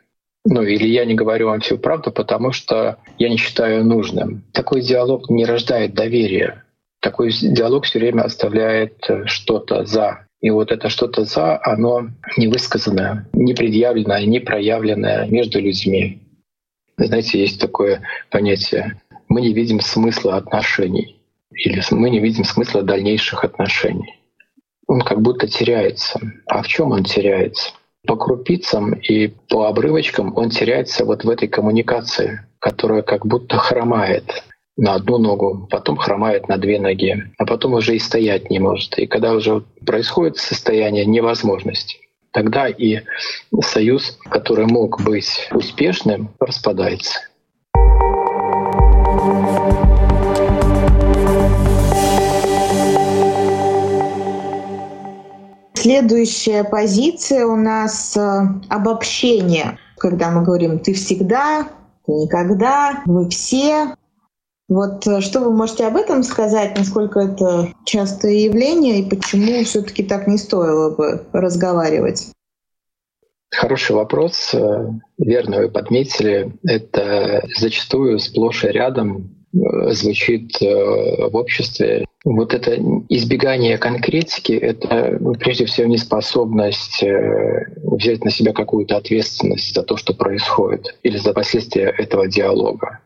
Ну 0.45 0.61
или 0.61 0.87
я 0.87 1.05
не 1.05 1.15
говорю 1.15 1.47
вам 1.47 1.61
всю 1.61 1.77
правду, 1.77 2.11
потому 2.11 2.51
что 2.51 2.97
я 3.17 3.29
не 3.29 3.37
считаю 3.37 3.85
нужным. 3.85 4.43
Такой 4.51 4.81
диалог 4.81 5.29
не 5.29 5.45
рождает 5.45 5.93
доверия. 5.93 6.63
Такой 7.01 7.31
диалог 7.31 7.85
все 7.85 7.99
время 7.99 8.23
оставляет 8.23 9.09
что-то 9.25 9.85
за. 9.85 10.27
И 10.43 10.49
вот 10.49 10.73
это 10.73 10.89
что-то 10.89 11.23
за, 11.23 11.57
оно 11.63 12.09
невысказанное, 12.35 13.29
не 13.31 13.53
проявленное 14.41 15.25
между 15.27 15.61
людьми. 15.61 16.21
Знаете, 16.97 17.39
есть 17.39 17.61
такое 17.61 18.01
понятие 18.29 19.01
«мы 19.29 19.39
не 19.39 19.53
видим 19.53 19.79
смысла 19.79 20.35
отношений» 20.35 21.21
или 21.51 21.81
«мы 21.91 22.09
не 22.09 22.19
видим 22.19 22.43
смысла 22.43 22.83
дальнейших 22.83 23.45
отношений». 23.45 24.19
Он 24.85 24.99
как 24.99 25.21
будто 25.21 25.47
теряется. 25.47 26.19
А 26.45 26.61
в 26.61 26.67
чем 26.67 26.91
он 26.91 27.05
теряется? 27.05 27.71
по 28.05 28.17
крупицам 28.17 28.95
и 28.95 29.27
по 29.27 29.67
обрывочкам 29.67 30.35
он 30.35 30.49
теряется 30.49 31.05
вот 31.05 31.23
в 31.23 31.29
этой 31.29 31.47
коммуникации, 31.47 32.45
которая 32.59 33.01
как 33.01 33.25
будто 33.25 33.57
хромает 33.57 34.43
на 34.77 34.95
одну 34.95 35.17
ногу, 35.17 35.67
потом 35.69 35.97
хромает 35.97 36.47
на 36.47 36.57
две 36.57 36.79
ноги, 36.79 37.31
а 37.37 37.45
потом 37.45 37.73
уже 37.73 37.95
и 37.95 37.99
стоять 37.99 38.49
не 38.49 38.59
может. 38.59 38.97
И 38.97 39.05
когда 39.05 39.33
уже 39.33 39.63
происходит 39.85 40.37
состояние 40.37 41.05
невозможности, 41.05 41.97
тогда 42.31 42.67
и 42.67 43.01
союз, 43.61 44.17
который 44.29 44.65
мог 44.65 45.01
быть 45.01 45.47
успешным, 45.51 46.29
распадается. 46.39 47.19
Следующая 55.75 56.63
позиция 56.63 57.45
у 57.45 57.57
нас 57.57 58.15
э, 58.15 58.21
обобщение. 58.69 59.77
Когда 59.97 60.31
мы 60.31 60.41
говорим 60.41 60.79
«ты 60.79 60.93
всегда», 60.93 61.67
«ты 62.05 62.13
никогда», 62.13 63.03
«вы 63.05 63.29
все». 63.29 63.93
Вот 64.67 65.05
э, 65.07 65.21
что 65.21 65.41
вы 65.41 65.53
можете 65.53 65.85
об 65.85 65.95
этом 65.95 66.23
сказать, 66.23 66.77
насколько 66.77 67.19
это 67.19 67.73
частое 67.85 68.33
явление 68.33 68.99
и 68.99 69.09
почему 69.09 69.63
все 69.63 69.81
таки 69.81 70.03
так 70.03 70.27
не 70.27 70.37
стоило 70.37 70.95
бы 70.95 71.25
разговаривать? 71.33 72.31
Хороший 73.51 73.95
вопрос. 73.95 74.53
Э, 74.53 74.89
верно 75.17 75.59
вы 75.59 75.69
подметили. 75.69 76.53
Это 76.63 77.43
зачастую 77.57 78.19
сплошь 78.19 78.63
и 78.63 78.67
рядом 78.67 79.35
звучит 79.91 80.59
в 80.61 81.35
обществе 81.35 82.07
вот 82.25 82.53
это 82.53 82.77
избегание 83.09 83.77
конкретики— 83.77 84.53
это 84.53 85.17
ну, 85.19 85.33
прежде 85.33 85.65
всего 85.65 85.87
неспособность 85.87 87.03
э, 87.03 87.65
взять 87.83 88.23
на 88.23 88.31
себя 88.31 88.53
какую-то 88.53 88.95
ответственность 88.95 89.75
за 89.75 89.83
то, 89.83 89.97
что 89.97 90.13
происходит, 90.13 90.97
или 91.03 91.17
за 91.17 91.33
последствия 91.33 91.93
этого 91.97 92.27
диалога. 92.27 92.99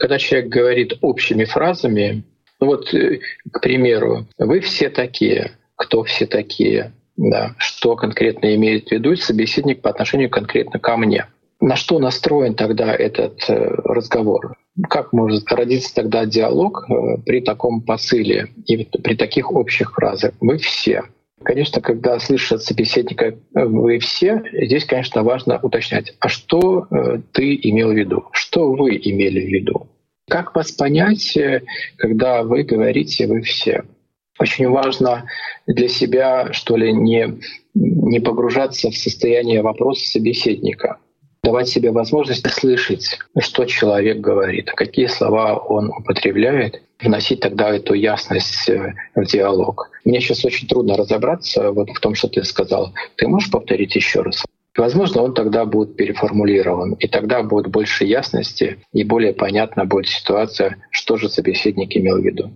Когда 0.00 0.18
человек 0.18 0.48
говорит 0.48 0.94
общими 1.02 1.44
фразами, 1.44 2.24
ну 2.58 2.68
вот, 2.68 2.94
э, 2.94 3.20
к 3.52 3.60
примеру, 3.60 4.26
«вы 4.38 4.60
все 4.60 4.88
такие», 4.88 5.52
«кто 5.76 6.04
все 6.04 6.26
такие», 6.26 6.94
да, 7.18 7.54
что 7.58 7.96
конкретно 7.96 8.54
имеет 8.54 8.88
в 8.88 8.92
виду 8.92 9.14
собеседник 9.14 9.82
по 9.82 9.90
отношению 9.90 10.30
конкретно 10.30 10.80
ко 10.80 10.96
мне. 10.96 11.26
На 11.60 11.76
что 11.76 11.98
настроен 11.98 12.54
тогда 12.54 12.94
этот 12.94 13.44
э, 13.50 13.54
разговор? 13.84 14.56
Как 14.88 15.12
может 15.12 15.52
родиться 15.52 15.94
тогда 15.94 16.24
диалог 16.24 16.86
э, 16.88 17.20
при 17.26 17.42
таком 17.42 17.82
посыле 17.82 18.48
и 18.64 18.86
при 18.86 19.14
таких 19.14 19.52
общих 19.52 19.92
фразах? 19.92 20.32
Мы 20.40 20.56
все. 20.56 21.02
Конечно, 21.42 21.80
когда 21.80 22.18
слышат 22.18 22.62
собеседника 22.62 23.38
«вы 23.54 23.98
все», 23.98 24.42
здесь, 24.52 24.84
конечно, 24.84 25.22
важно 25.22 25.58
уточнять, 25.62 26.14
а 26.20 26.28
что 26.28 26.86
э, 26.90 27.20
ты 27.32 27.58
имел 27.62 27.92
в 27.92 27.96
виду, 27.96 28.26
что 28.32 28.72
вы 28.72 28.96
имели 28.96 29.40
в 29.40 29.48
виду. 29.48 29.88
Как 30.28 30.54
вас 30.54 30.70
понять, 30.70 31.36
э, 31.36 31.62
когда 31.96 32.42
вы 32.42 32.62
говорите 32.62 33.26
«вы 33.26 33.40
все»? 33.40 33.84
Очень 34.38 34.68
важно 34.68 35.24
для 35.66 35.88
себя, 35.88 36.52
что 36.52 36.76
ли, 36.76 36.92
не, 36.92 37.38
не 37.74 38.20
погружаться 38.20 38.90
в 38.90 38.96
состояние 38.96 39.62
вопроса 39.62 40.06
собеседника— 40.08 40.98
давать 41.42 41.68
себе 41.68 41.90
возможность 41.90 42.48
слышать, 42.50 43.18
что 43.38 43.64
человек 43.64 44.18
говорит, 44.18 44.70
какие 44.72 45.06
слова 45.06 45.56
он 45.56 45.90
употребляет, 45.90 46.82
вносить 47.02 47.40
тогда 47.40 47.70
эту 47.70 47.94
ясность 47.94 48.68
э, 48.68 48.94
в 49.14 49.24
диалог. 49.24 49.90
Мне 50.04 50.20
сейчас 50.20 50.44
очень 50.44 50.68
трудно 50.68 50.96
разобраться 50.96 51.70
вот 51.72 51.90
в 51.90 52.00
том, 52.00 52.14
что 52.14 52.28
ты 52.28 52.44
сказал. 52.44 52.92
Ты 53.16 53.28
можешь 53.28 53.50
повторить 53.50 53.94
еще 53.94 54.22
раз? 54.22 54.44
Возможно, 54.76 55.22
он 55.22 55.34
тогда 55.34 55.64
будет 55.64 55.96
переформулирован, 55.96 56.94
и 56.94 57.08
тогда 57.08 57.42
будет 57.42 57.68
больше 57.68 58.04
ясности 58.04 58.78
и 58.92 59.04
более 59.04 59.32
понятна 59.32 59.84
будет 59.84 60.06
ситуация, 60.06 60.76
что 60.90 61.16
же 61.16 61.28
собеседник 61.28 61.96
имел 61.96 62.18
в 62.18 62.24
виду 62.24 62.50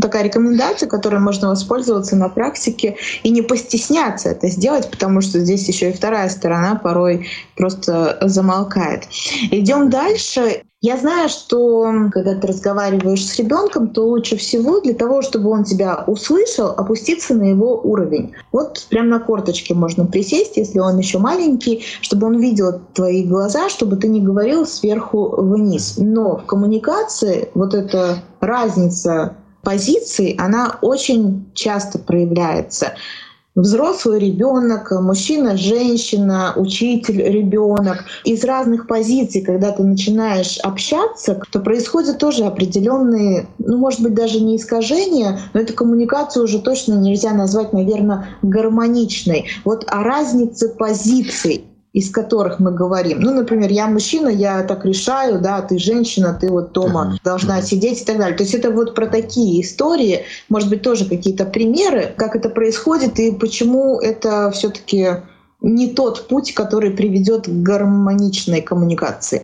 такая 0.00 0.22
рекомендация, 0.22 0.88
которой 0.88 1.20
можно 1.20 1.48
воспользоваться 1.48 2.16
на 2.16 2.28
практике 2.28 2.96
и 3.22 3.30
не 3.30 3.42
постесняться 3.42 4.30
это 4.30 4.48
сделать, 4.48 4.90
потому 4.90 5.20
что 5.20 5.40
здесь 5.40 5.66
еще 5.68 5.90
и 5.90 5.92
вторая 5.92 6.28
сторона 6.28 6.76
порой 6.76 7.28
просто 7.56 8.18
замолкает. 8.22 9.04
Идем 9.50 9.90
дальше. 9.90 10.62
Я 10.80 10.96
знаю, 10.96 11.28
что 11.28 12.08
когда 12.12 12.36
ты 12.36 12.46
разговариваешь 12.46 13.26
с 13.26 13.36
ребенком, 13.36 13.88
то 13.88 14.06
лучше 14.06 14.36
всего 14.36 14.80
для 14.80 14.94
того, 14.94 15.22
чтобы 15.22 15.50
он 15.50 15.64
тебя 15.64 16.04
услышал, 16.06 16.68
опуститься 16.68 17.34
на 17.34 17.50
его 17.50 17.80
уровень. 17.82 18.34
Вот 18.52 18.86
прям 18.88 19.08
на 19.08 19.18
корточке 19.18 19.74
можно 19.74 20.06
присесть, 20.06 20.56
если 20.56 20.78
он 20.78 20.96
еще 20.98 21.18
маленький, 21.18 21.82
чтобы 22.00 22.28
он 22.28 22.38
видел 22.38 22.80
твои 22.94 23.24
глаза, 23.24 23.68
чтобы 23.68 23.96
ты 23.96 24.06
не 24.06 24.20
говорил 24.20 24.66
сверху 24.66 25.34
вниз. 25.42 25.94
Но 25.96 26.36
в 26.36 26.46
коммуникации 26.46 27.48
вот 27.54 27.74
эта 27.74 28.22
разница 28.38 29.34
позиций, 29.62 30.36
она 30.38 30.78
очень 30.80 31.50
часто 31.54 31.98
проявляется. 31.98 32.92
Взрослый 33.54 34.20
ребенок, 34.20 34.92
мужчина, 34.92 35.56
женщина, 35.56 36.52
учитель, 36.54 37.20
ребенок. 37.22 38.04
Из 38.24 38.44
разных 38.44 38.86
позиций, 38.86 39.40
когда 39.40 39.72
ты 39.72 39.82
начинаешь 39.82 40.58
общаться, 40.58 41.40
то 41.50 41.58
происходят 41.58 42.18
тоже 42.18 42.44
определенные, 42.44 43.48
ну, 43.58 43.78
может 43.78 44.00
быть, 44.00 44.14
даже 44.14 44.40
не 44.40 44.56
искажения, 44.56 45.40
но 45.54 45.60
эту 45.60 45.74
коммуникацию 45.74 46.44
уже 46.44 46.60
точно 46.60 46.94
нельзя 46.94 47.32
назвать, 47.32 47.72
наверное, 47.72 48.28
гармоничной. 48.42 49.46
Вот 49.64 49.84
о 49.88 50.04
разнице 50.04 50.68
позиций 50.68 51.67
из 51.92 52.10
которых 52.10 52.60
мы 52.60 52.72
говорим. 52.72 53.20
Ну, 53.20 53.34
например, 53.34 53.70
я 53.70 53.86
мужчина, 53.86 54.28
я 54.28 54.62
так 54.62 54.84
решаю, 54.84 55.40
да, 55.40 55.62
ты 55.62 55.78
женщина, 55.78 56.36
ты 56.38 56.50
вот 56.50 56.72
дома 56.72 57.14
uh-huh. 57.14 57.24
должна 57.24 57.58
uh-huh. 57.58 57.64
сидеть 57.64 58.02
и 58.02 58.04
так 58.04 58.18
далее. 58.18 58.36
То 58.36 58.42
есть 58.42 58.54
это 58.54 58.70
вот 58.70 58.94
про 58.94 59.06
такие 59.06 59.62
истории, 59.62 60.24
может 60.48 60.68
быть, 60.68 60.82
тоже 60.82 61.08
какие-то 61.08 61.46
примеры, 61.46 62.12
как 62.16 62.36
это 62.36 62.50
происходит 62.50 63.18
и 63.18 63.32
почему 63.32 64.00
это 64.00 64.50
все-таки 64.50 65.22
не 65.60 65.88
тот 65.88 66.28
путь, 66.28 66.54
который 66.54 66.90
приведет 66.90 67.46
к 67.46 67.50
гармоничной 67.50 68.62
коммуникации. 68.62 69.42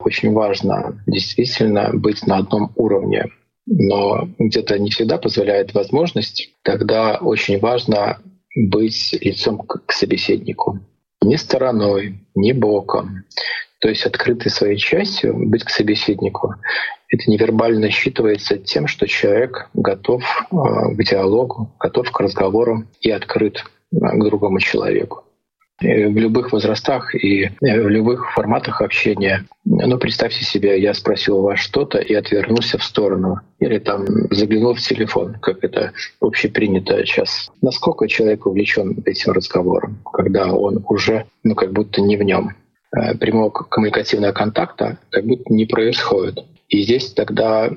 Очень 0.00 0.32
важно 0.32 1.02
действительно 1.06 1.90
быть 1.92 2.26
на 2.26 2.38
одном 2.38 2.72
уровне, 2.76 3.26
но 3.66 4.28
где-то 4.38 4.78
не 4.78 4.90
всегда 4.90 5.18
позволяет 5.18 5.74
возможность. 5.74 6.54
Тогда 6.62 7.18
очень 7.20 7.58
важно 7.60 8.18
быть 8.54 9.16
лицом 9.20 9.58
к 9.58 9.92
собеседнику 9.92 10.80
ни 11.22 11.36
стороной, 11.36 12.20
ни 12.34 12.52
боком. 12.52 13.24
То 13.80 13.88
есть 13.88 14.06
открытой 14.06 14.50
своей 14.50 14.76
частью 14.76 15.34
быть 15.48 15.64
к 15.64 15.70
собеседнику. 15.70 16.54
Это 17.08 17.30
невербально 17.30 17.86
считывается 17.86 18.56
тем, 18.58 18.86
что 18.86 19.06
человек 19.06 19.68
готов 19.74 20.22
э, 20.22 20.54
к 20.94 21.04
диалогу, 21.04 21.74
готов 21.80 22.10
к 22.10 22.20
разговору 22.20 22.84
и 23.00 23.10
открыт 23.10 23.58
э, 23.58 23.96
к 23.98 24.24
другому 24.24 24.60
человеку 24.60 25.24
в 25.82 26.16
любых 26.16 26.52
возрастах 26.52 27.14
и 27.14 27.50
в 27.60 27.88
любых 27.88 28.32
форматах 28.32 28.80
общения. 28.80 29.44
Ну, 29.64 29.98
представьте 29.98 30.44
себе, 30.44 30.80
я 30.80 30.94
спросил 30.94 31.42
вас 31.42 31.58
что-то 31.58 31.98
и 31.98 32.14
отвернулся 32.14 32.78
в 32.78 32.84
сторону. 32.84 33.40
Или 33.58 33.78
там 33.78 34.06
заглянул 34.30 34.74
в 34.74 34.80
телефон, 34.80 35.36
как 35.40 35.62
это 35.64 35.92
общепринято 36.20 37.04
сейчас. 37.04 37.50
Насколько 37.60 38.08
человек 38.08 38.46
увлечен 38.46 39.02
этим 39.04 39.32
разговором, 39.32 39.98
когда 40.12 40.52
он 40.52 40.84
уже, 40.88 41.26
ну, 41.42 41.54
как 41.54 41.72
будто 41.72 42.00
не 42.00 42.16
в 42.16 42.22
нем. 42.22 42.54
Э, 42.94 43.14
прямого 43.14 43.50
коммуникативного 43.50 44.32
контакта 44.32 44.98
как 45.10 45.24
будто 45.24 45.52
не 45.52 45.66
происходит. 45.66 46.44
И 46.68 46.82
здесь 46.82 47.12
тогда 47.12 47.70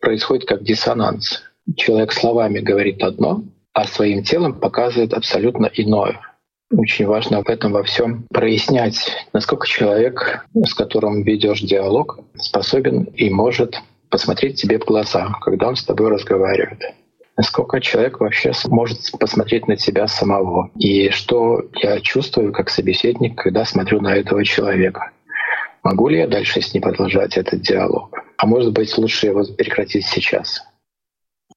происходит 0.00 0.46
как 0.46 0.62
диссонанс. 0.62 1.42
Человек 1.76 2.12
словами 2.12 2.60
говорит 2.60 3.02
одно, 3.02 3.42
а 3.72 3.84
своим 3.86 4.22
телом 4.22 4.54
показывает 4.54 5.12
абсолютно 5.12 5.66
иное. 5.66 6.20
Очень 6.70 7.06
важно 7.06 7.42
в 7.42 7.48
этом 7.48 7.72
во 7.72 7.84
всем 7.84 8.26
прояснять, 8.28 9.26
насколько 9.32 9.68
человек, 9.68 10.44
с 10.52 10.74
которым 10.74 11.22
ведешь 11.22 11.60
диалог, 11.60 12.18
способен 12.36 13.04
и 13.04 13.30
может 13.30 13.80
посмотреть 14.10 14.60
тебе 14.60 14.80
в 14.80 14.84
глаза, 14.84 15.32
когда 15.42 15.68
он 15.68 15.76
с 15.76 15.84
тобой 15.84 16.10
разговаривает. 16.10 16.82
Насколько 17.36 17.80
человек 17.80 18.18
вообще 18.18 18.52
может 18.66 18.98
посмотреть 19.20 19.68
на 19.68 19.76
тебя 19.76 20.08
самого. 20.08 20.70
И 20.76 21.10
что 21.10 21.66
я 21.74 22.00
чувствую 22.00 22.52
как 22.52 22.70
собеседник, 22.70 23.36
когда 23.36 23.64
смотрю 23.64 24.00
на 24.00 24.16
этого 24.16 24.44
человека. 24.44 25.10
Могу 25.84 26.08
ли 26.08 26.18
я 26.18 26.26
дальше 26.26 26.62
с 26.62 26.74
ним 26.74 26.82
продолжать 26.82 27.36
этот 27.36 27.60
диалог? 27.60 28.18
А 28.38 28.46
может 28.46 28.72
быть, 28.72 28.96
лучше 28.98 29.26
его 29.26 29.44
прекратить 29.44 30.06
сейчас? 30.06 30.62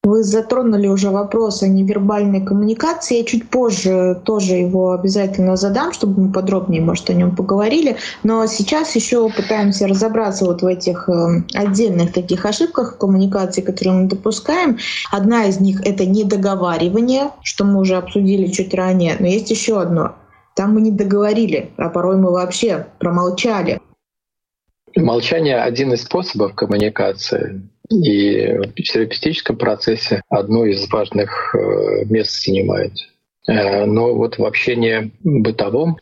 Вы 0.03 0.23
затронули 0.23 0.87
уже 0.87 1.09
вопрос 1.09 1.61
о 1.61 1.67
невербальной 1.67 2.43
коммуникации. 2.43 3.17
Я 3.17 3.25
чуть 3.25 3.49
позже 3.49 4.19
тоже 4.23 4.55
его 4.55 4.93
обязательно 4.93 5.57
задам, 5.57 5.91
чтобы 5.91 6.21
мы 6.21 6.31
подробнее, 6.31 6.81
может, 6.81 7.09
о 7.09 7.13
нем 7.13 7.35
поговорили. 7.35 7.97
Но 8.23 8.45
сейчас 8.47 8.95
еще 8.95 9.29
пытаемся 9.29 9.87
разобраться 9.87 10.45
вот 10.45 10.61
в 10.61 10.65
этих 10.65 11.09
э, 11.09 11.43
отдельных 11.53 12.13
таких 12.13 12.45
ошибках 12.45 12.97
коммуникации, 12.97 13.61
которые 13.61 13.93
мы 13.93 14.07
допускаем. 14.07 14.77
Одна 15.11 15.45
из 15.45 15.59
них— 15.59 15.81
это 15.85 16.05
недоговаривание, 16.05 17.31
что 17.43 17.65
мы 17.65 17.79
уже 17.79 17.95
обсудили 17.95 18.47
чуть 18.47 18.73
ранее. 18.73 19.17
Но 19.19 19.27
есть 19.27 19.51
еще 19.51 19.81
одно. 19.81 20.15
Там 20.55 20.75
мы 20.75 20.81
не 20.81 20.91
договорили, 20.91 21.71
а 21.75 21.89
порой 21.89 22.15
мы 22.15 22.31
вообще 22.31 22.87
промолчали. 22.99 23.81
Молчание— 24.95 25.57
один 25.61 25.91
из 25.91 26.03
способов 26.03 26.55
коммуникации. 26.55 27.61
И 27.89 28.57
в 28.57 28.73
терапевтическом 28.73 29.57
процессе 29.57 30.21
одно 30.29 30.65
из 30.65 30.87
важных 30.89 31.55
э, 31.55 32.05
мест 32.05 32.43
занимает. 32.43 32.93
Э, 33.47 33.85
но 33.85 34.13
вот 34.13 34.37
в 34.37 34.45
общении 34.45 35.11
бытовом 35.23 35.97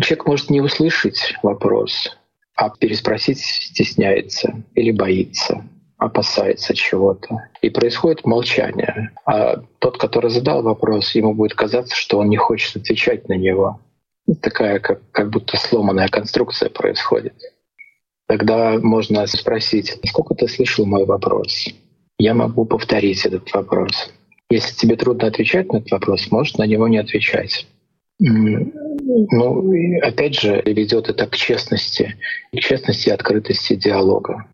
человек 0.00 0.26
может 0.26 0.50
не 0.50 0.60
услышать 0.60 1.34
вопрос, 1.42 2.16
а 2.54 2.70
переспросить 2.70 3.38
стесняется 3.38 4.62
или 4.74 4.90
боится 4.90 5.64
опасается 6.02 6.74
чего-то. 6.74 7.48
И 7.60 7.70
происходит 7.70 8.26
молчание. 8.26 9.12
А 9.24 9.62
тот, 9.78 9.98
который 9.98 10.30
задал 10.30 10.62
вопрос, 10.62 11.14
ему 11.14 11.34
будет 11.34 11.54
казаться, 11.54 11.94
что 11.94 12.18
он 12.18 12.28
не 12.28 12.36
хочет 12.36 12.76
отвечать 12.76 13.28
на 13.28 13.34
него. 13.34 13.80
Такая 14.40 14.80
как, 14.80 15.00
как 15.12 15.30
будто 15.30 15.56
сломанная 15.56 16.08
конструкция 16.08 16.70
происходит. 16.70 17.34
Тогда 18.28 18.78
можно 18.78 19.26
спросить, 19.26 19.98
сколько 20.06 20.34
ты 20.34 20.48
слышал 20.48 20.86
мой 20.86 21.04
вопрос? 21.04 21.68
Я 22.18 22.34
могу 22.34 22.64
повторить 22.64 23.26
этот 23.26 23.52
вопрос. 23.52 24.12
Если 24.48 24.74
тебе 24.76 24.96
трудно 24.96 25.28
отвечать 25.28 25.72
на 25.72 25.78
этот 25.78 25.90
вопрос, 25.90 26.30
можешь 26.30 26.56
на 26.56 26.66
него 26.66 26.88
не 26.88 26.98
отвечать. 26.98 27.66
Ну, 28.18 29.72
опять 30.02 30.38
же, 30.38 30.62
ведет 30.64 31.08
это 31.08 31.26
к 31.26 31.36
честности, 31.36 32.16
к 32.54 32.60
честности 32.60 33.08
и 33.08 33.12
открытости 33.12 33.74
диалога. 33.74 34.46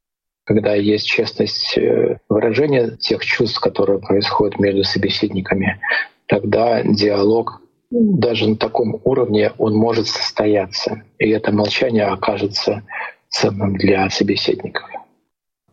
Когда 0.44 0.74
есть 0.74 1.07
честность 1.07 1.76
э, 1.76 2.18
выражения 2.31 2.96
тех 2.98 3.22
чувств, 3.22 3.61
которые 3.61 3.98
происходят 3.98 4.59
между 4.59 4.83
собеседниками, 4.83 5.78
тогда 6.26 6.83
диалог 6.83 7.61
даже 7.90 8.48
на 8.48 8.57
таком 8.57 9.00
уровне 9.04 9.52
он 9.59 9.74
может 9.74 10.07
состояться. 10.07 11.02
И 11.18 11.28
это 11.28 11.52
молчание 11.52 12.07
окажется 12.07 12.83
ценным 13.29 13.77
для 13.77 14.09
собеседников. 14.11 14.88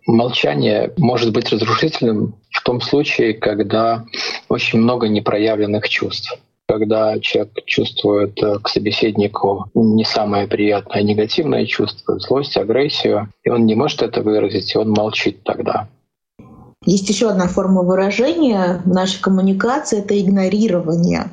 Молчание 0.07 0.93
может 0.97 1.33
быть 1.33 1.49
разрушительным 1.51 2.35
в 2.51 2.63
том 2.63 2.79
случае, 2.79 3.33
когда 3.33 4.05
очень 4.49 4.79
много 4.79 5.07
непроявленных 5.07 5.89
чувств 5.89 6.39
когда 6.67 7.19
человек 7.19 7.53
чувствует 7.65 8.41
э, 8.41 8.59
к 8.59 8.69
собеседнику 8.69 9.65
не 9.75 10.03
самое 10.03 10.47
приятное, 10.47 10.97
а 10.97 11.03
негативное 11.03 11.65
чувство, 11.65 12.19
злость, 12.19 12.57
агрессию, 12.57 13.29
и 13.43 13.49
он 13.49 13.65
не 13.65 13.75
может 13.75 14.01
это 14.01 14.21
выразить, 14.21 14.73
и 14.73 14.77
он 14.77 14.89
молчит 14.89 15.43
тогда. 15.43 15.87
Есть 16.85 17.09
еще 17.09 17.29
одна 17.29 17.47
форма 17.47 17.81
выражения 17.81 18.81
нашей 18.85 19.21
коммуникации— 19.21 19.99
это 19.99 20.19
игнорирование. 20.19 21.29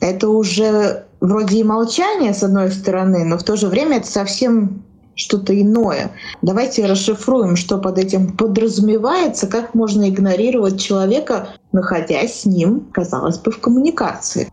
Это 0.00 0.28
уже 0.28 1.06
вроде 1.20 1.58
и 1.58 1.64
молчание, 1.64 2.32
с 2.32 2.42
одной 2.42 2.70
стороны, 2.70 3.24
но 3.24 3.38
в 3.38 3.42
то 3.42 3.56
же 3.56 3.66
время 3.66 3.98
это 3.98 4.06
совсем 4.06 4.82
что-то 5.18 5.60
иное. 5.60 6.12
Давайте 6.42 6.86
расшифруем, 6.86 7.56
что 7.56 7.78
под 7.78 7.98
этим 7.98 8.36
подразумевается, 8.36 9.48
как 9.48 9.74
можно 9.74 10.08
игнорировать 10.08 10.80
человека, 10.80 11.48
находясь 11.72 12.40
с 12.40 12.46
ним, 12.46 12.90
казалось 12.92 13.38
бы, 13.38 13.50
в 13.50 13.60
коммуникации. 13.60 14.48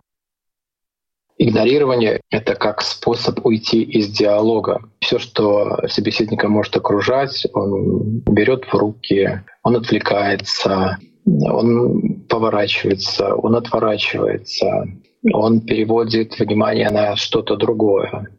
Игнорирование— 1.38 2.22
это 2.32 2.56
как 2.56 2.82
способ 2.82 3.46
уйти 3.46 3.84
из 3.84 4.08
диалога. 4.10 4.82
Все, 5.00 5.20
что 5.20 5.80
собеседника 5.88 6.48
может 6.48 6.76
окружать, 6.78 7.46
он 7.54 8.22
берет 8.22 8.66
в 8.66 8.74
руки, 8.74 9.42
он 9.64 9.76
отвлекается, 9.76 10.98
он 11.26 12.26
поворачивается, 12.30 13.36
он 13.36 13.56
отворачивается, 13.56 14.88
он 15.34 15.60
переводит 15.62 16.40
внимание 16.40 16.90
на 16.90 17.18
что-то 17.18 17.58
другое. 17.58 18.30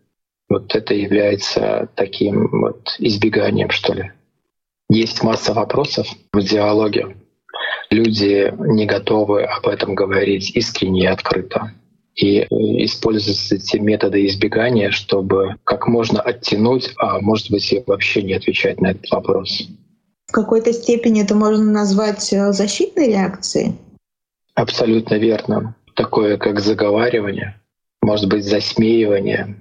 Вот 0.48 0.74
это 0.74 0.94
является 0.94 1.88
таким 1.96 2.48
вот 2.60 2.94
избеганием, 2.98 3.70
что 3.70 3.94
ли. 3.94 4.12
Есть 4.88 5.22
масса 5.22 5.52
вопросов 5.52 6.06
в 6.32 6.40
диалоге. 6.40 7.16
Люди 7.90 8.52
не 8.58 8.86
готовы 8.86 9.44
об 9.44 9.66
этом 9.66 9.94
говорить 9.94 10.50
искренне 10.54 11.04
и 11.04 11.06
открыто. 11.06 11.72
И 12.14 12.46
используются 12.84 13.58
те 13.58 13.78
методы 13.78 14.24
избегания, 14.26 14.90
чтобы 14.90 15.56
как 15.64 15.86
можно 15.86 16.20
оттянуть, 16.20 16.92
а 16.96 17.20
может 17.20 17.50
быть 17.50 17.70
и 17.72 17.82
вообще 17.86 18.22
не 18.22 18.34
отвечать 18.34 18.80
на 18.80 18.92
этот 18.92 19.10
вопрос. 19.10 19.68
В 20.26 20.32
какой-то 20.32 20.72
степени 20.72 21.22
это 21.22 21.34
можно 21.34 21.64
назвать 21.64 22.32
э, 22.32 22.52
защитной 22.52 23.08
реакцией? 23.08 23.76
Абсолютно 24.54 25.16
верно. 25.16 25.76
Такое, 25.94 26.36
как 26.38 26.60
заговаривание, 26.60 27.60
может 28.02 28.28
быть, 28.28 28.44
засмеивание, 28.44 29.56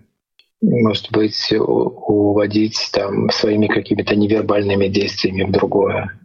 может 0.61 1.11
быть, 1.11 1.51
уводить 1.51 2.89
там 2.91 3.29
своими 3.29 3.67
какими-то 3.67 4.15
невербальными 4.15 4.87
действиями 4.87 5.43
в 5.43 5.51
другое. 5.51 6.19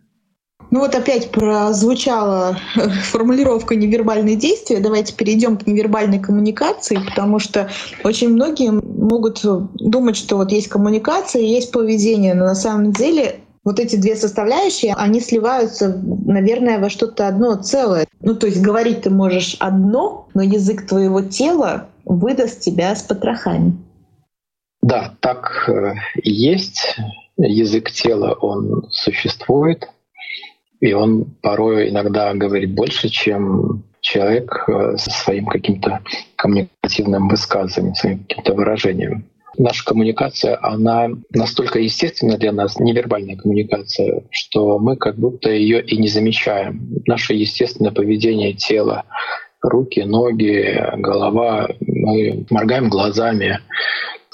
Ну 0.70 0.78
вот 0.80 0.94
опять 0.94 1.30
прозвучала 1.30 2.56
формулировка 3.02 3.74
невербальные 3.74 4.36
действия. 4.36 4.78
Давайте 4.78 5.14
перейдем 5.14 5.56
к 5.56 5.66
невербальной 5.66 6.20
коммуникации, 6.20 6.96
потому 6.96 7.40
что 7.40 7.68
очень 8.04 8.28
многие 8.28 8.70
могут 8.70 9.40
думать, 9.74 10.16
что 10.16 10.36
вот 10.36 10.52
есть 10.52 10.68
коммуникация, 10.68 11.42
есть 11.42 11.72
поведение, 11.72 12.34
но 12.34 12.44
на 12.44 12.54
самом 12.54 12.92
деле 12.92 13.40
вот 13.64 13.80
эти 13.80 13.96
две 13.96 14.16
составляющие, 14.16 14.94
они 14.94 15.20
сливаются, 15.20 16.00
наверное, 16.24 16.78
во 16.78 16.88
что-то 16.88 17.28
одно 17.28 17.56
целое. 17.56 18.06
Ну, 18.20 18.34
то 18.34 18.46
есть 18.46 18.62
говорить 18.62 19.02
ты 19.02 19.10
можешь 19.10 19.56
одно, 19.58 20.28
но 20.34 20.42
язык 20.42 20.86
твоего 20.86 21.20
тела 21.20 21.88
выдаст 22.04 22.60
тебя 22.60 22.94
с 22.94 23.02
потрохами. 23.02 23.76
Да, 24.82 25.14
так 25.20 25.68
э, 25.68 25.94
и 26.22 26.30
есть. 26.30 26.96
Язык 27.36 27.90
тела, 27.90 28.32
он 28.32 28.86
существует, 28.90 29.88
и 30.80 30.92
он 30.92 31.24
порой 31.42 31.90
иногда 31.90 32.34
говорит 32.34 32.74
больше, 32.74 33.08
чем 33.08 33.84
человек 34.00 34.64
э, 34.68 34.96
со 34.96 35.10
своим 35.10 35.46
каким-то 35.46 36.00
коммуникативным 36.36 37.28
высказыванием, 37.28 37.94
своим 37.94 38.18
каким-то 38.20 38.54
выражением. 38.54 39.26
Наша 39.58 39.84
коммуникация, 39.84 40.58
она 40.62 41.08
настолько 41.30 41.80
естественна 41.80 42.38
для 42.38 42.52
нас, 42.52 42.78
невербальная 42.78 43.36
коммуникация, 43.36 44.22
что 44.30 44.78
мы 44.78 44.96
как 44.96 45.16
будто 45.16 45.50
ее 45.50 45.82
и 45.82 45.98
не 45.98 46.08
замечаем. 46.08 47.02
Наше 47.06 47.34
естественное 47.34 47.90
поведение 47.90 48.54
тела, 48.54 49.04
руки, 49.60 50.00
ноги, 50.00 50.80
голова, 50.96 51.68
мы 51.80 52.46
моргаем 52.48 52.88
глазами, 52.88 53.58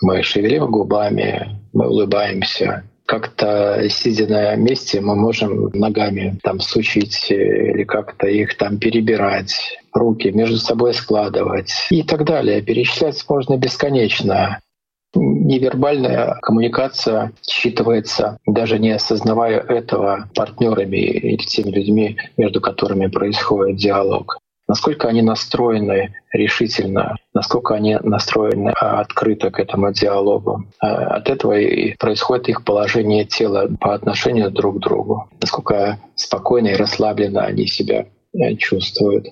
мы 0.02 0.22
шевелим 0.22 0.70
губами, 0.70 1.59
мы 1.72 1.88
улыбаемся. 1.88 2.85
Как-то 3.06 3.88
сидя 3.88 4.26
на 4.26 4.56
месте, 4.56 5.00
мы 5.00 5.14
можем 5.14 5.70
ногами 5.72 6.38
там 6.42 6.59
сучить 6.59 7.30
или 7.30 7.85
как-то 7.85 8.26
их 8.26 8.56
там 8.56 8.78
перебирать, 8.78 9.78
руки 9.94 10.30
между 10.32 10.56
собой 10.56 10.92
складывать 10.92 11.72
и 11.90 12.02
так 12.02 12.24
далее. 12.24 12.62
Перечислять 12.62 13.24
можно 13.28 13.56
бесконечно. 13.56 14.59
Невербальная 15.14 16.38
коммуникация 16.42 17.32
считывается, 17.48 18.38
даже 18.44 18.80
не 18.80 18.90
осознавая 18.90 19.61
этого, 19.61 20.28
партнерами 20.35 20.96
или 20.96 21.37
теми 21.37 21.70
людьми, 21.70 22.16
между 22.37 22.61
которыми 22.61 23.06
происходит 23.06 23.76
диалог 23.76 24.40
насколько 24.68 25.09
они 25.09 25.22
настроены 25.22 26.14
решительно, 26.33 27.16
насколько 27.35 27.74
они 27.74 27.96
настроены 28.02 28.70
а, 28.70 29.00
открыто 29.00 29.50
к 29.50 29.61
этому 29.61 29.92
диалогу. 29.92 30.64
А, 30.81 31.16
от 31.16 31.29
этого 31.29 31.59
и 31.59 31.96
происходит 31.96 32.48
их 32.48 32.64
положение 32.64 33.24
тела 33.24 33.68
по 33.81 33.94
отношению 33.94 34.50
друг 34.50 34.76
к 34.76 34.81
другу, 34.81 35.29
насколько 35.40 35.98
спокойно 36.14 36.68
и 36.68 36.76
расслабленно 36.76 37.42
они 37.42 37.66
себя 37.66 38.07
э, 38.35 38.55
чувствуют, 38.57 39.29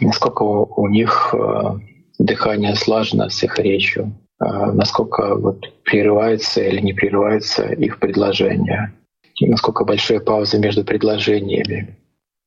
насколько 0.00 0.42
у 0.42 0.88
них 0.88 1.34
э, 1.34 1.78
дыхание 2.18 2.74
слажено 2.76 3.28
с 3.28 3.42
их 3.42 3.58
речью, 3.58 4.12
а, 4.38 4.72
насколько 4.72 5.34
вот 5.36 5.66
прерывается 5.84 6.62
или 6.62 6.80
не 6.80 6.92
прерывается 6.92 7.66
их 7.72 7.98
предложение, 7.98 8.94
насколько 9.40 9.84
большие 9.84 10.20
паузы 10.20 10.58
между 10.58 10.84
предложениями, 10.84 11.96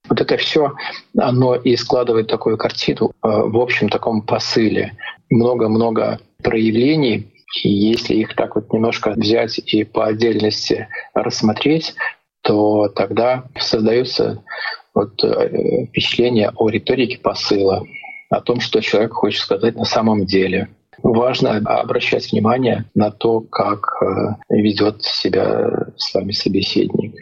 вот 0.10 0.20
это 0.20 0.38
все, 0.38 0.74
оно 1.18 1.56
и 1.56 1.76
складывает 1.76 2.28
такую 2.28 2.58
картину 2.58 3.12
э, 3.12 3.12
в 3.22 3.58
общем 3.58 3.90
таком 3.90 4.22
посыле. 4.22 4.98
Много-много 5.30 6.20
проявлений, 6.44 7.34
и 7.64 7.70
если 7.70 8.16
их 8.16 8.36
так 8.36 8.56
вот 8.56 8.72
немножко 8.74 9.12
взять 9.12 9.60
и 9.60 9.84
по 9.84 10.06
отдельности 10.06 10.88
рассмотреть, 11.14 11.96
то 12.42 12.90
тогда 12.90 13.46
создается 13.58 14.44
вот 14.94 15.24
э, 15.24 15.86
впечатление 15.88 16.52
о 16.56 16.70
риторике 16.70 17.18
посыла, 17.20 17.84
о 18.30 18.42
том, 18.42 18.60
что 18.60 18.82
человек 18.82 19.14
хочет 19.14 19.42
сказать 19.42 19.76
на 19.76 19.86
самом 19.86 20.26
деле. 20.26 20.70
Важно 21.02 21.58
обращать 21.58 22.32
внимание 22.32 22.86
на 22.94 23.10
то, 23.10 23.40
как 23.40 24.02
э, 24.02 24.36
ведет 24.50 25.02
себя 25.04 25.88
с 25.96 26.14
вами 26.14 26.32
собеседник. 26.32 27.16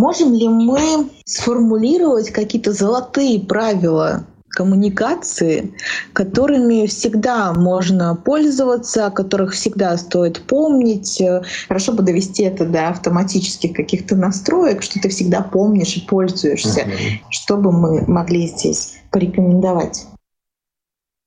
Можем 0.00 0.32
ли 0.32 0.48
мы 0.48 1.10
сформулировать 1.26 2.30
какие-то 2.30 2.72
золотые 2.72 3.38
правила 3.38 4.24
коммуникации, 4.48 5.74
которыми 6.14 6.86
всегда 6.86 7.52
можно 7.52 8.16
пользоваться, 8.16 9.04
о 9.04 9.10
которых 9.10 9.52
всегда 9.52 9.94
стоит 9.98 10.40
помнить. 10.46 11.22
Хорошо 11.68 11.92
бы 11.92 12.02
довести 12.02 12.44
это 12.44 12.64
до 12.64 12.88
автоматических 12.88 13.74
каких-то 13.74 14.16
настроек, 14.16 14.82
что 14.82 14.98
ты 15.00 15.10
всегда 15.10 15.42
помнишь 15.42 15.98
и 15.98 16.06
пользуешься. 16.06 16.80
Uh-huh. 16.80 17.18
Что 17.28 17.58
бы 17.58 17.70
мы 17.70 18.02
могли 18.06 18.46
здесь 18.46 18.94
порекомендовать? 19.12 20.06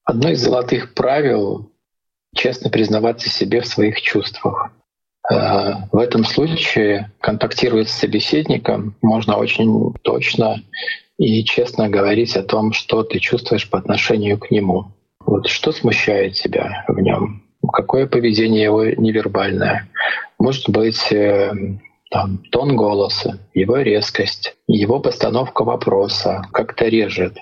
Одно 0.03 0.31
из 0.31 0.41
золотых 0.41 0.95
правил— 0.95 1.69
честно 2.35 2.71
признаваться 2.71 3.29
себе 3.29 3.61
в 3.61 3.67
своих 3.67 4.01
чувствах. 4.01 4.71
Э, 5.31 5.73
в 5.91 5.97
этом 5.97 6.25
случае 6.25 7.11
контактировать 7.19 7.89
с 7.89 7.99
собеседником 7.99 8.95
можно 9.01 9.37
очень 9.37 9.93
точно 10.01 10.61
и 11.17 11.43
честно 11.43 11.89
говорить 11.89 12.35
о 12.35 12.43
том, 12.43 12.73
что 12.73 13.03
ты 13.03 13.19
чувствуешь 13.19 13.69
по 13.69 13.77
отношению 13.77 14.37
к 14.37 14.51
нему. 14.51 14.85
Вот 15.25 15.47
что 15.47 15.71
смущает 15.71 16.33
тебя 16.33 16.83
в 16.87 16.99
нем? 16.99 17.43
Какое 17.71 18.07
поведение 18.07 18.63
его 18.63 18.83
невербальное? 18.85 19.87
Может 20.37 20.69
быть, 20.69 21.11
э, 21.11 21.53
там, 22.13 22.43
тон 22.51 22.75
голоса, 22.75 23.39
его 23.55 23.77
резкость, 23.77 24.55
его 24.67 24.99
постановка 24.99 25.63
вопроса 25.63 26.43
как-то 26.53 26.85
режет. 26.87 27.33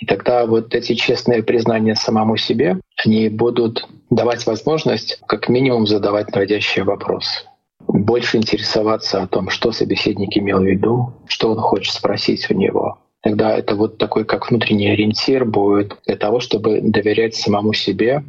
И 0.00 0.04
тогда 0.04 0.44
вот 0.44 0.74
эти 0.74 0.94
честные 0.94 1.42
признания 1.42 1.94
самому 1.94 2.36
себе, 2.36 2.78
они 3.02 3.30
будут 3.30 3.88
давать 4.10 4.46
возможность 4.46 5.18
как 5.26 5.48
минимум 5.48 5.86
задавать 5.86 6.34
наводящие 6.34 6.84
вопросы 6.84 7.44
больше 7.88 8.36
интересоваться 8.36 9.22
о 9.22 9.26
том, 9.26 9.48
что 9.48 9.72
собеседник 9.72 10.36
имел 10.36 10.60
в 10.60 10.64
виду, 10.64 11.14
что 11.26 11.50
он 11.50 11.58
хочет 11.58 11.94
спросить 11.94 12.50
у 12.50 12.54
него. 12.54 12.98
Тогда 13.22 13.56
это 13.56 13.74
вот 13.74 13.96
такой 13.96 14.26
как 14.26 14.50
внутренний 14.50 14.90
ориентир 14.90 15.46
будет 15.46 15.96
для 16.06 16.16
того, 16.16 16.40
чтобы 16.40 16.80
доверять 16.82 17.34
самому 17.34 17.72
себе 17.72 18.22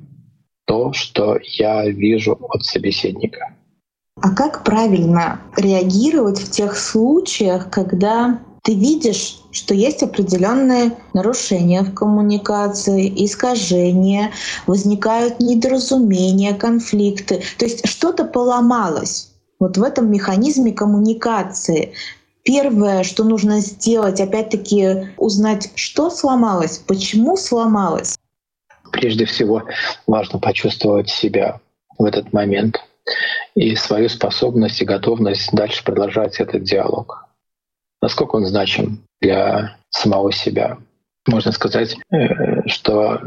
то, 0.65 0.93
что 0.93 1.37
я 1.43 1.85
вижу 1.89 2.37
от 2.49 2.63
собеседника. 2.63 3.58
А 4.21 4.29
как 4.31 4.63
правильно 4.63 5.39
реагировать 5.55 6.39
в 6.39 6.51
тех 6.51 6.77
случаях, 6.77 7.69
когда 7.69 8.39
ты 8.63 8.75
видишь 8.75 9.39
что 9.51 9.73
есть 9.73 10.03
определенные 10.03 10.97
нарушения 11.13 11.81
в 11.81 11.93
коммуникации, 11.93 13.11
искажения, 13.25 14.31
возникают 14.67 15.39
недоразумения, 15.39 16.53
конфликты. 16.53 17.41
То 17.57 17.65
есть 17.65 17.87
что-то 17.87 18.25
поломалось 18.25 19.31
вот 19.59 19.77
в 19.77 19.83
этом 19.83 20.11
механизме 20.11 20.71
коммуникации. 20.71 21.93
Первое, 22.43 23.03
что 23.03 23.23
нужно 23.23 23.59
сделать, 23.59 24.21
опять-таки 24.21 25.09
узнать, 25.17 25.71
что 25.75 26.09
сломалось, 26.09 26.77
почему 26.77 27.37
сломалось. 27.37 28.17
Прежде 28.91 29.25
всего 29.25 29.63
важно 30.07 30.39
почувствовать 30.39 31.09
себя 31.09 31.59
в 31.97 32.05
этот 32.05 32.33
момент 32.33 32.77
и 33.55 33.75
свою 33.75 34.09
способность 34.09 34.81
и 34.81 34.85
готовность 34.85 35.51
дальше 35.53 35.83
продолжать 35.83 36.39
этот 36.39 36.63
диалог. 36.63 37.25
Насколько 38.01 38.37
он 38.37 38.45
значим 38.45 39.03
для 39.21 39.77
самого 39.89 40.31
себя. 40.31 40.77
Можно 41.27 41.51
сказать, 41.51 41.97
э, 42.11 42.67
что 42.67 43.21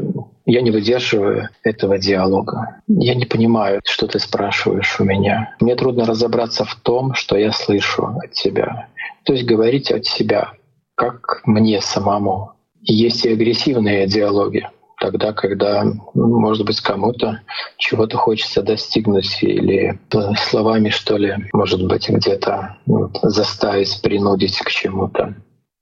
я 0.45 0.61
не 0.61 0.71
выдерживаю 0.71 1.49
этого 1.63 1.97
диалога. 1.97 2.81
Я 2.87 3.15
не 3.15 3.25
понимаю, 3.25 3.81
что 3.85 4.07
ты 4.07 4.19
спрашиваешь 4.19 4.99
у 4.99 5.03
меня. 5.03 5.55
Мне 5.59 5.75
трудно 5.75 6.05
разобраться 6.05 6.65
в 6.65 6.75
том, 6.75 7.13
что 7.13 7.37
я 7.37 7.51
слышу 7.51 8.07
от 8.21 8.31
тебя. 8.31 8.87
То 9.23 9.33
есть 9.33 9.45
говорить 9.45 9.91
от 9.91 10.05
себя, 10.05 10.51
как 10.95 11.41
мне 11.45 11.81
самому. 11.81 12.51
Есть 12.81 13.25
и 13.25 13.31
агрессивные 13.31 14.05
диалоги, 14.07 14.67
тогда, 14.99 15.33
когда, 15.33 15.83
ну, 15.83 16.39
может 16.39 16.65
быть, 16.65 16.81
кому-то 16.81 17.41
чего-то 17.77 18.17
хочется 18.17 18.61
достигнуть 18.61 19.41
или 19.41 19.99
словами, 20.37 20.89
что 20.89 21.17
ли, 21.17 21.35
может 21.53 21.85
быть, 21.85 22.09
где-то 22.09 22.77
вот, 22.85 23.17
заставить, 23.21 24.01
принудить 24.01 24.59
к 24.59 24.69
чему-то. 24.69 25.35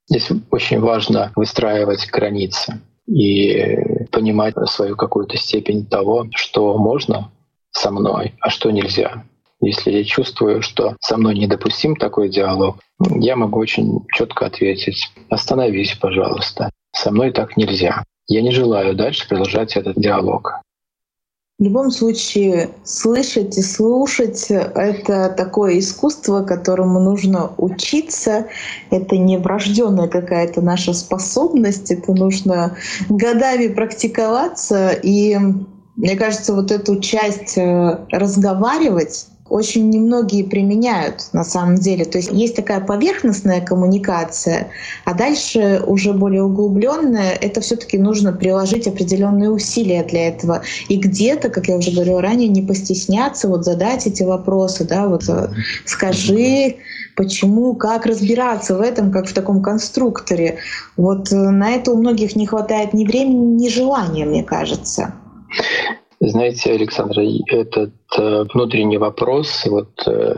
Здесь 0.08 0.28
очень 0.50 0.80
важно 0.80 1.32
выстраивать 1.36 2.10
границы 2.10 2.80
и 3.06 4.06
понимать 4.10 4.54
свою 4.68 4.96
какую-то 4.96 5.36
степень 5.36 5.86
того, 5.86 6.26
что 6.34 6.76
можно 6.76 7.30
со 7.70 7.90
мной, 7.90 8.34
а 8.40 8.50
что 8.50 8.70
нельзя. 8.70 9.24
Если 9.60 9.92
я 9.92 10.04
чувствую, 10.04 10.60
что 10.60 10.96
со 11.00 11.16
мной 11.16 11.38
недопустим 11.38 11.94
такой 11.94 12.28
диалог, 12.28 12.78
я 13.20 13.36
могу 13.36 13.60
очень 13.60 14.00
четко 14.12 14.46
ответить, 14.46 15.12
остановись, 15.30 15.94
пожалуйста, 15.94 16.70
со 16.92 17.12
мной 17.12 17.30
так 17.30 17.56
нельзя. 17.56 18.04
Я 18.28 18.42
не 18.42 18.52
желаю 18.52 18.94
дальше 18.94 19.28
продолжать 19.28 19.76
этот 19.76 19.96
диалог. 19.96 20.62
В 21.58 21.64
любом 21.64 21.90
случае, 21.90 22.70
слышать 22.82 23.56
и 23.56 23.62
слушать— 23.62 24.46
это 24.50 25.28
такое 25.28 25.78
искусство, 25.78 26.42
которому 26.42 26.98
нужно 26.98 27.52
учиться. 27.56 28.48
Это 28.90 29.16
не 29.16 29.38
врожденная 29.38 30.08
какая-то 30.08 30.60
наша 30.60 30.92
способность, 30.92 31.90
это 31.92 32.12
нужно 32.14 32.76
годами 33.08 33.68
практиковаться. 33.68 34.90
И 34.90 35.38
мне 35.94 36.16
кажется, 36.16 36.54
вот 36.54 36.72
эту 36.72 37.00
часть 37.00 37.56
э, 37.56 38.06
разговаривать 38.10 39.26
очень 39.52 39.90
немногие 39.90 40.44
применяют 40.44 41.26
на 41.34 41.44
самом 41.44 41.74
деле. 41.74 42.06
То 42.06 42.16
есть 42.16 42.30
есть 42.32 42.56
такая 42.56 42.80
поверхностная 42.80 43.60
коммуникация, 43.60 44.68
а 45.04 45.12
дальше 45.12 45.82
уже 45.86 46.14
более 46.14 46.42
углубленная, 46.42 47.32
это 47.32 47.60
все-таки 47.60 47.98
нужно 47.98 48.32
приложить 48.32 48.86
определенные 48.86 49.50
усилия 49.50 50.04
для 50.04 50.28
этого. 50.28 50.62
И 50.88 50.96
где-то, 50.96 51.50
как 51.50 51.68
я 51.68 51.76
уже 51.76 51.90
говорила 51.90 52.22
ранее, 52.22 52.48
не 52.48 52.62
постесняться 52.62 53.46
вот 53.46 53.66
задать 53.66 54.06
эти 54.06 54.22
вопросы, 54.22 54.84
да, 54.84 55.06
вот 55.06 55.28
э, 55.28 55.50
скажи, 55.84 56.76
почему, 57.14 57.74
как 57.74 58.06
разбираться 58.06 58.74
в 58.74 58.80
этом, 58.80 59.12
как 59.12 59.26
в 59.26 59.34
таком 59.34 59.62
конструкторе. 59.62 60.60
Вот 60.96 61.30
э, 61.30 61.36
на 61.36 61.72
это 61.72 61.92
у 61.92 61.98
многих 61.98 62.36
не 62.36 62.46
хватает 62.46 62.94
ни 62.94 63.04
времени, 63.04 63.64
ни 63.64 63.68
желания, 63.68 64.24
мне 64.24 64.44
кажется. 64.44 65.12
Знаете, 66.24 66.72
Александра, 66.72 67.24
этот 67.48 67.94
э, 68.16 68.44
внутренний 68.54 68.96
вопрос, 68.96 69.66
вот 69.66 70.06
э, 70.06 70.36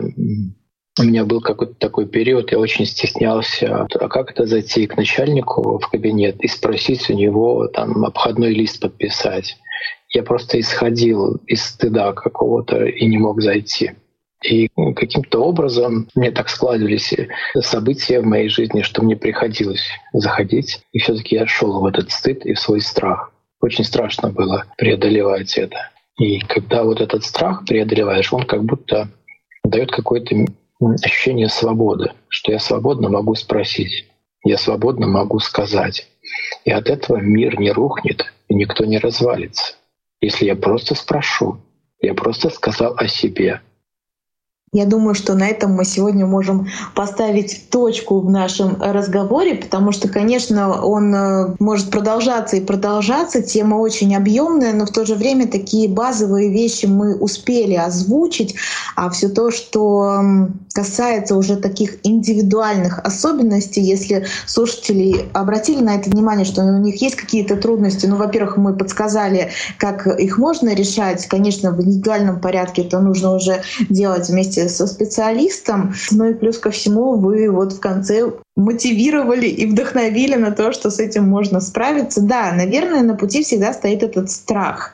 у 0.99 1.03
меня 1.03 1.25
был 1.25 1.41
какой-то 1.41 1.75
такой 1.75 2.07
период, 2.07 2.51
я 2.51 2.57
очень 2.57 2.87
стеснялся, 2.87 3.85
а 3.99 4.07
как 4.07 4.31
это 4.31 4.47
зайти 4.47 4.87
к 4.87 4.97
начальнику 4.97 5.77
в 5.77 5.87
кабинет 5.87 6.43
и 6.43 6.47
спросить 6.47 7.07
у 7.11 7.13
него 7.13 7.67
там 7.67 8.03
обходной 8.03 8.51
лист 8.51 8.81
подписать. 8.81 9.57
Я 10.09 10.23
просто 10.23 10.59
исходил 10.59 11.35
из 11.45 11.63
стыда 11.63 12.13
какого-то 12.13 12.83
и 12.83 13.05
не 13.05 13.19
мог 13.19 13.39
зайти. 13.43 13.91
И 14.43 14.69
каким-то 14.95 15.43
образом 15.43 16.07
мне 16.15 16.31
так 16.31 16.49
складывались 16.49 17.13
события 17.59 18.21
в 18.21 18.25
моей 18.25 18.49
жизни, 18.49 18.81
что 18.81 19.03
мне 19.03 19.15
приходилось 19.15 19.87
заходить. 20.13 20.81
И 20.93 20.99
все-таки 20.99 21.35
я 21.35 21.45
шел 21.45 21.79
в 21.79 21.85
этот 21.85 22.09
стыд 22.09 22.43
и 22.43 22.53
в 22.53 22.59
свой 22.59 22.81
страх. 22.81 23.34
Очень 23.61 23.83
страшно 23.83 24.29
было 24.29 24.65
преодолевать 24.77 25.57
это. 25.57 25.89
И 26.17 26.39
когда 26.39 26.83
вот 26.83 27.01
этот 27.01 27.23
страх 27.23 27.65
преодолеваешь, 27.65 28.31
он 28.31 28.43
как 28.43 28.63
будто 28.63 29.09
дает 29.63 29.91
какое-то 29.91 30.35
ощущение 31.03 31.49
свободы, 31.49 32.11
что 32.29 32.51
я 32.51 32.59
свободно 32.59 33.09
могу 33.09 33.35
спросить, 33.35 34.07
я 34.43 34.57
свободно 34.57 35.07
могу 35.07 35.39
сказать. 35.39 36.07
И 36.63 36.71
от 36.71 36.89
этого 36.89 37.17
мир 37.17 37.59
не 37.59 37.71
рухнет, 37.71 38.33
и 38.47 38.55
никто 38.55 38.85
не 38.85 38.97
развалится. 38.97 39.75
Если 40.21 40.45
я 40.45 40.55
просто 40.55 40.95
спрошу, 40.95 41.57
я 42.01 42.13
просто 42.13 42.49
сказал 42.49 42.95
о 42.97 43.07
себе, 43.07 43.61
я 44.75 44.85
думаю, 44.85 45.15
что 45.15 45.35
на 45.35 45.47
этом 45.47 45.71
мы 45.71 45.85
сегодня 45.85 46.25
можем 46.25 46.67
поставить 46.95 47.69
точку 47.69 48.19
в 48.19 48.29
нашем 48.29 48.81
разговоре, 48.81 49.55
потому 49.55 49.93
что, 49.93 50.09
конечно, 50.09 50.83
он 50.83 51.15
э, 51.15 51.55
может 51.59 51.89
продолжаться 51.89 52.57
и 52.57 52.61
продолжаться. 52.61 53.41
Тема 53.41 53.75
очень 53.75 54.13
объемная, 54.13 54.73
но 54.73 54.85
в 54.85 54.91
то 54.91 55.05
же 55.05 55.15
время 55.15 55.47
такие 55.47 55.87
базовые 55.87 56.51
вещи 56.51 56.87
мы 56.87 57.15
успели 57.15 57.75
озвучить, 57.75 58.55
а 58.97 59.09
все 59.09 59.29
то, 59.29 59.49
что 59.49 60.49
касается 60.73 61.37
уже 61.37 61.55
таких 61.55 61.99
индивидуальных 62.03 62.99
особенностей, 62.99 63.81
если 63.81 64.25
слушатели 64.45 65.29
обратили 65.31 65.81
на 65.81 65.95
это 65.95 66.09
внимание, 66.09 66.43
что 66.43 66.63
у 66.63 66.79
них 66.79 67.01
есть 67.01 67.15
какие-то 67.15 67.55
трудности, 67.55 68.07
ну, 68.07 68.17
во-первых, 68.17 68.57
мы 68.57 68.75
подсказали, 68.75 69.51
как 69.77 70.05
их 70.05 70.37
можно 70.37 70.75
решать. 70.75 71.25
Конечно, 71.27 71.71
в 71.71 71.81
индивидуальном 71.81 72.41
порядке 72.41 72.81
это 72.81 72.99
нужно 72.99 73.33
уже 73.33 73.61
делать 73.89 74.27
вместе 74.27 74.64
со 74.67 74.87
специалистом. 74.87 75.93
Ну 76.11 76.29
и 76.29 76.33
плюс 76.33 76.57
ко 76.57 76.71
всему 76.71 77.15
вы 77.15 77.49
вот 77.49 77.73
в 77.73 77.79
конце 77.79 78.31
мотивировали 78.55 79.47
и 79.47 79.65
вдохновили 79.65 80.35
на 80.35 80.51
то, 80.51 80.71
что 80.71 80.89
с 80.89 80.99
этим 80.99 81.27
можно 81.27 81.61
справиться. 81.61 82.21
Да, 82.21 82.51
наверное, 82.53 83.01
на 83.01 83.15
пути 83.15 83.43
всегда 83.43 83.73
стоит 83.73 84.03
этот 84.03 84.31
страх. 84.31 84.93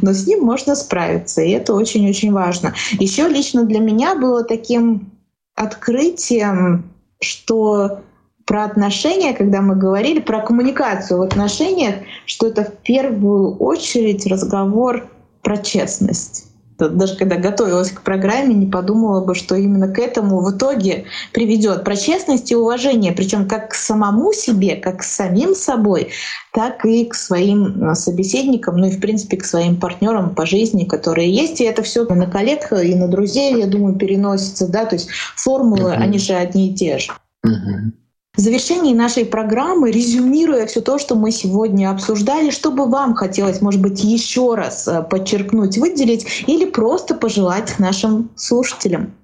Но 0.00 0.12
с 0.12 0.26
ним 0.26 0.44
можно 0.44 0.74
справиться, 0.74 1.40
и 1.42 1.50
это 1.50 1.74
очень-очень 1.74 2.32
важно. 2.32 2.74
Еще 2.98 3.28
лично 3.28 3.64
для 3.64 3.78
меня 3.78 4.16
было 4.16 4.42
таким 4.42 5.12
открытием, 5.54 6.90
что 7.20 8.00
про 8.44 8.64
отношения, 8.64 9.34
когда 9.34 9.62
мы 9.62 9.76
говорили 9.76 10.18
про 10.18 10.40
коммуникацию 10.40 11.18
в 11.18 11.22
отношениях, 11.22 11.94
что 12.26 12.48
это 12.48 12.64
в 12.64 12.72
первую 12.82 13.56
очередь 13.56 14.26
разговор 14.26 15.08
про 15.42 15.58
честность 15.58 16.51
даже 16.88 17.16
когда 17.16 17.36
готовилась 17.36 17.90
к 17.90 18.02
программе, 18.02 18.54
не 18.54 18.66
подумала 18.66 19.24
бы, 19.24 19.34
что 19.34 19.54
именно 19.54 19.88
к 19.88 19.98
этому 19.98 20.40
в 20.40 20.56
итоге 20.56 21.04
приведет. 21.32 21.84
Про 21.84 21.96
честность 21.96 22.50
и 22.50 22.56
уважение, 22.56 23.12
причем 23.12 23.48
как 23.48 23.70
к 23.70 23.74
самому 23.74 24.32
себе, 24.32 24.76
как 24.76 25.00
к 25.00 25.02
самим 25.02 25.54
собой, 25.54 26.08
так 26.52 26.84
и 26.84 27.04
к 27.06 27.14
своим 27.14 27.90
э, 27.90 27.94
собеседникам, 27.94 28.76
ну 28.76 28.86
и 28.86 28.90
в 28.90 29.00
принципе 29.00 29.36
к 29.36 29.44
своим 29.44 29.78
партнерам 29.78 30.34
по 30.34 30.46
жизни, 30.46 30.84
которые 30.84 31.32
есть. 31.32 31.60
И 31.60 31.64
это 31.64 31.82
все 31.82 32.04
на 32.04 32.26
коллег 32.26 32.72
и 32.72 32.94
на 32.94 33.08
друзей, 33.08 33.56
я 33.58 33.66
думаю, 33.66 33.96
переносится, 33.96 34.68
да, 34.68 34.84
то 34.84 34.96
есть 34.96 35.08
формулы, 35.36 35.90
uh-huh. 35.90 35.96
они 35.96 36.18
же 36.18 36.34
одни 36.34 36.70
и 36.70 36.74
те 36.74 36.98
же. 36.98 37.12
Uh-huh. 37.46 37.92
В 38.34 38.40
завершении 38.40 38.94
нашей 38.94 39.26
программы, 39.26 39.90
резюмируя 39.90 40.66
все 40.66 40.80
то, 40.80 40.98
что 40.98 41.14
мы 41.14 41.30
сегодня 41.30 41.90
обсуждали, 41.90 42.50
что 42.50 42.70
бы 42.70 42.88
вам 42.88 43.14
хотелось, 43.14 43.60
может 43.60 43.82
быть, 43.82 44.02
еще 44.02 44.54
раз 44.54 44.88
э, 44.88 45.02
подчеркнуть, 45.02 45.76
выделить 45.76 46.44
или 46.46 46.64
просто 46.64 47.14
пожелать 47.14 47.78
нашим 47.78 48.30
слушателям? 48.36 49.14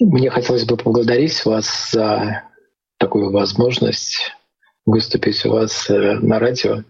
Мне 0.00 0.30
хотелось 0.30 0.64
бы 0.64 0.76
поблагодарить 0.76 1.44
вас 1.44 1.90
за 1.92 2.42
такую 2.98 3.30
возможность 3.30 4.32
выступить 4.84 5.44
у 5.46 5.50
вас 5.50 5.88
э, 5.88 6.14
на 6.14 6.40
радио. 6.40 6.82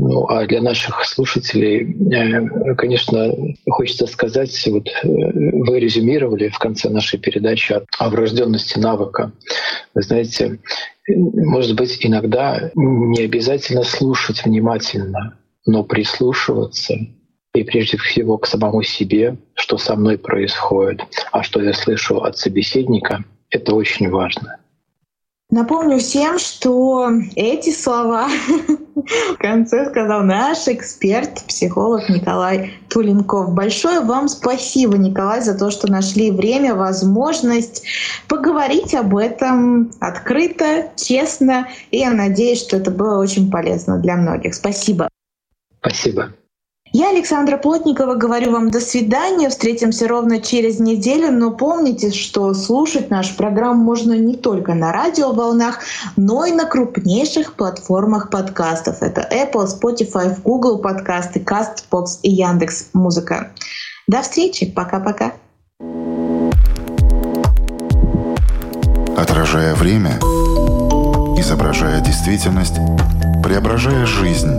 Ну, 0.00 0.26
а 0.28 0.46
для 0.46 0.62
наших 0.62 1.04
слушателей, 1.04 1.96
э, 2.14 2.74
конечно, 2.76 3.34
хочется 3.68 4.06
сказать, 4.06 4.68
вот 4.68 4.86
э, 4.88 4.92
вы 5.02 5.80
резюмировали 5.80 6.48
в 6.48 6.58
конце 6.58 6.88
нашей 6.88 7.18
передачи 7.18 7.80
о 7.98 8.08
врожденности 8.08 8.78
навыка. 8.78 9.32
Вы 9.94 10.02
знаете, 10.02 10.60
может 11.08 11.74
быть, 11.74 11.98
иногда 12.06 12.70
не 12.76 13.22
обязательно 13.22 13.82
слушать 13.82 14.44
внимательно, 14.44 15.36
но 15.66 15.82
прислушиваться 15.82 16.94
и 17.54 17.64
прежде 17.64 17.96
всего 17.96 18.38
к 18.38 18.46
самому 18.46 18.84
себе, 18.84 19.36
что 19.54 19.78
со 19.78 19.96
мной 19.96 20.16
происходит, 20.16 21.02
а 21.32 21.42
что 21.42 21.60
я 21.60 21.72
слышу 21.72 22.18
от 22.18 22.38
собеседника, 22.38 23.24
это 23.50 23.74
очень 23.74 24.10
важно. 24.10 24.58
Напомню 25.50 25.98
всем, 25.98 26.38
что 26.38 27.10
эти 27.34 27.70
слова 27.70 28.28
в 28.94 29.36
конце 29.38 29.88
сказал 29.88 30.22
наш 30.22 30.68
эксперт, 30.68 31.42
психолог 31.46 32.06
Николай 32.10 32.74
Туленков. 32.90 33.54
Большое 33.54 34.00
вам 34.00 34.28
спасибо, 34.28 34.98
Николай, 34.98 35.40
за 35.40 35.56
то, 35.56 35.70
что 35.70 35.90
нашли 35.90 36.30
время, 36.30 36.74
возможность 36.74 37.82
поговорить 38.28 38.94
об 38.94 39.16
этом 39.16 39.90
открыто, 40.00 40.90
честно. 40.96 41.66
И 41.92 41.96
я 41.96 42.10
надеюсь, 42.10 42.60
что 42.60 42.76
это 42.76 42.90
было 42.90 43.18
очень 43.18 43.50
полезно 43.50 43.98
для 43.98 44.16
многих. 44.16 44.54
Спасибо. 44.54 45.08
Спасибо. 45.80 46.34
Я, 46.92 47.10
Александра 47.10 47.58
Плотникова, 47.58 48.14
говорю 48.14 48.52
вам 48.52 48.70
до 48.70 48.80
свидания. 48.80 49.50
Встретимся 49.50 50.08
ровно 50.08 50.40
через 50.40 50.80
неделю. 50.80 51.30
Но 51.30 51.50
помните, 51.50 52.10
что 52.12 52.54
слушать 52.54 53.10
нашу 53.10 53.36
программу 53.36 53.82
можно 53.84 54.14
не 54.14 54.36
только 54.36 54.74
на 54.74 54.90
радиоволнах, 54.90 55.80
но 56.16 56.46
и 56.46 56.52
на 56.52 56.64
крупнейших 56.64 57.54
платформах 57.54 58.30
подкастов. 58.30 59.02
Это 59.02 59.28
Apple, 59.30 59.66
Spotify, 59.66 60.34
Google 60.42 60.78
подкасты, 60.78 61.40
CastBox 61.40 62.20
и 62.22 62.30
Яндекс 62.30 62.88
Музыка. 62.94 63.52
До 64.06 64.22
встречи. 64.22 64.64
Пока-пока. 64.64 65.32
Отражая 69.14 69.74
время, 69.74 70.18
изображая 71.38 72.00
действительность, 72.00 72.76
преображая 73.42 74.06
жизнь 74.06 74.58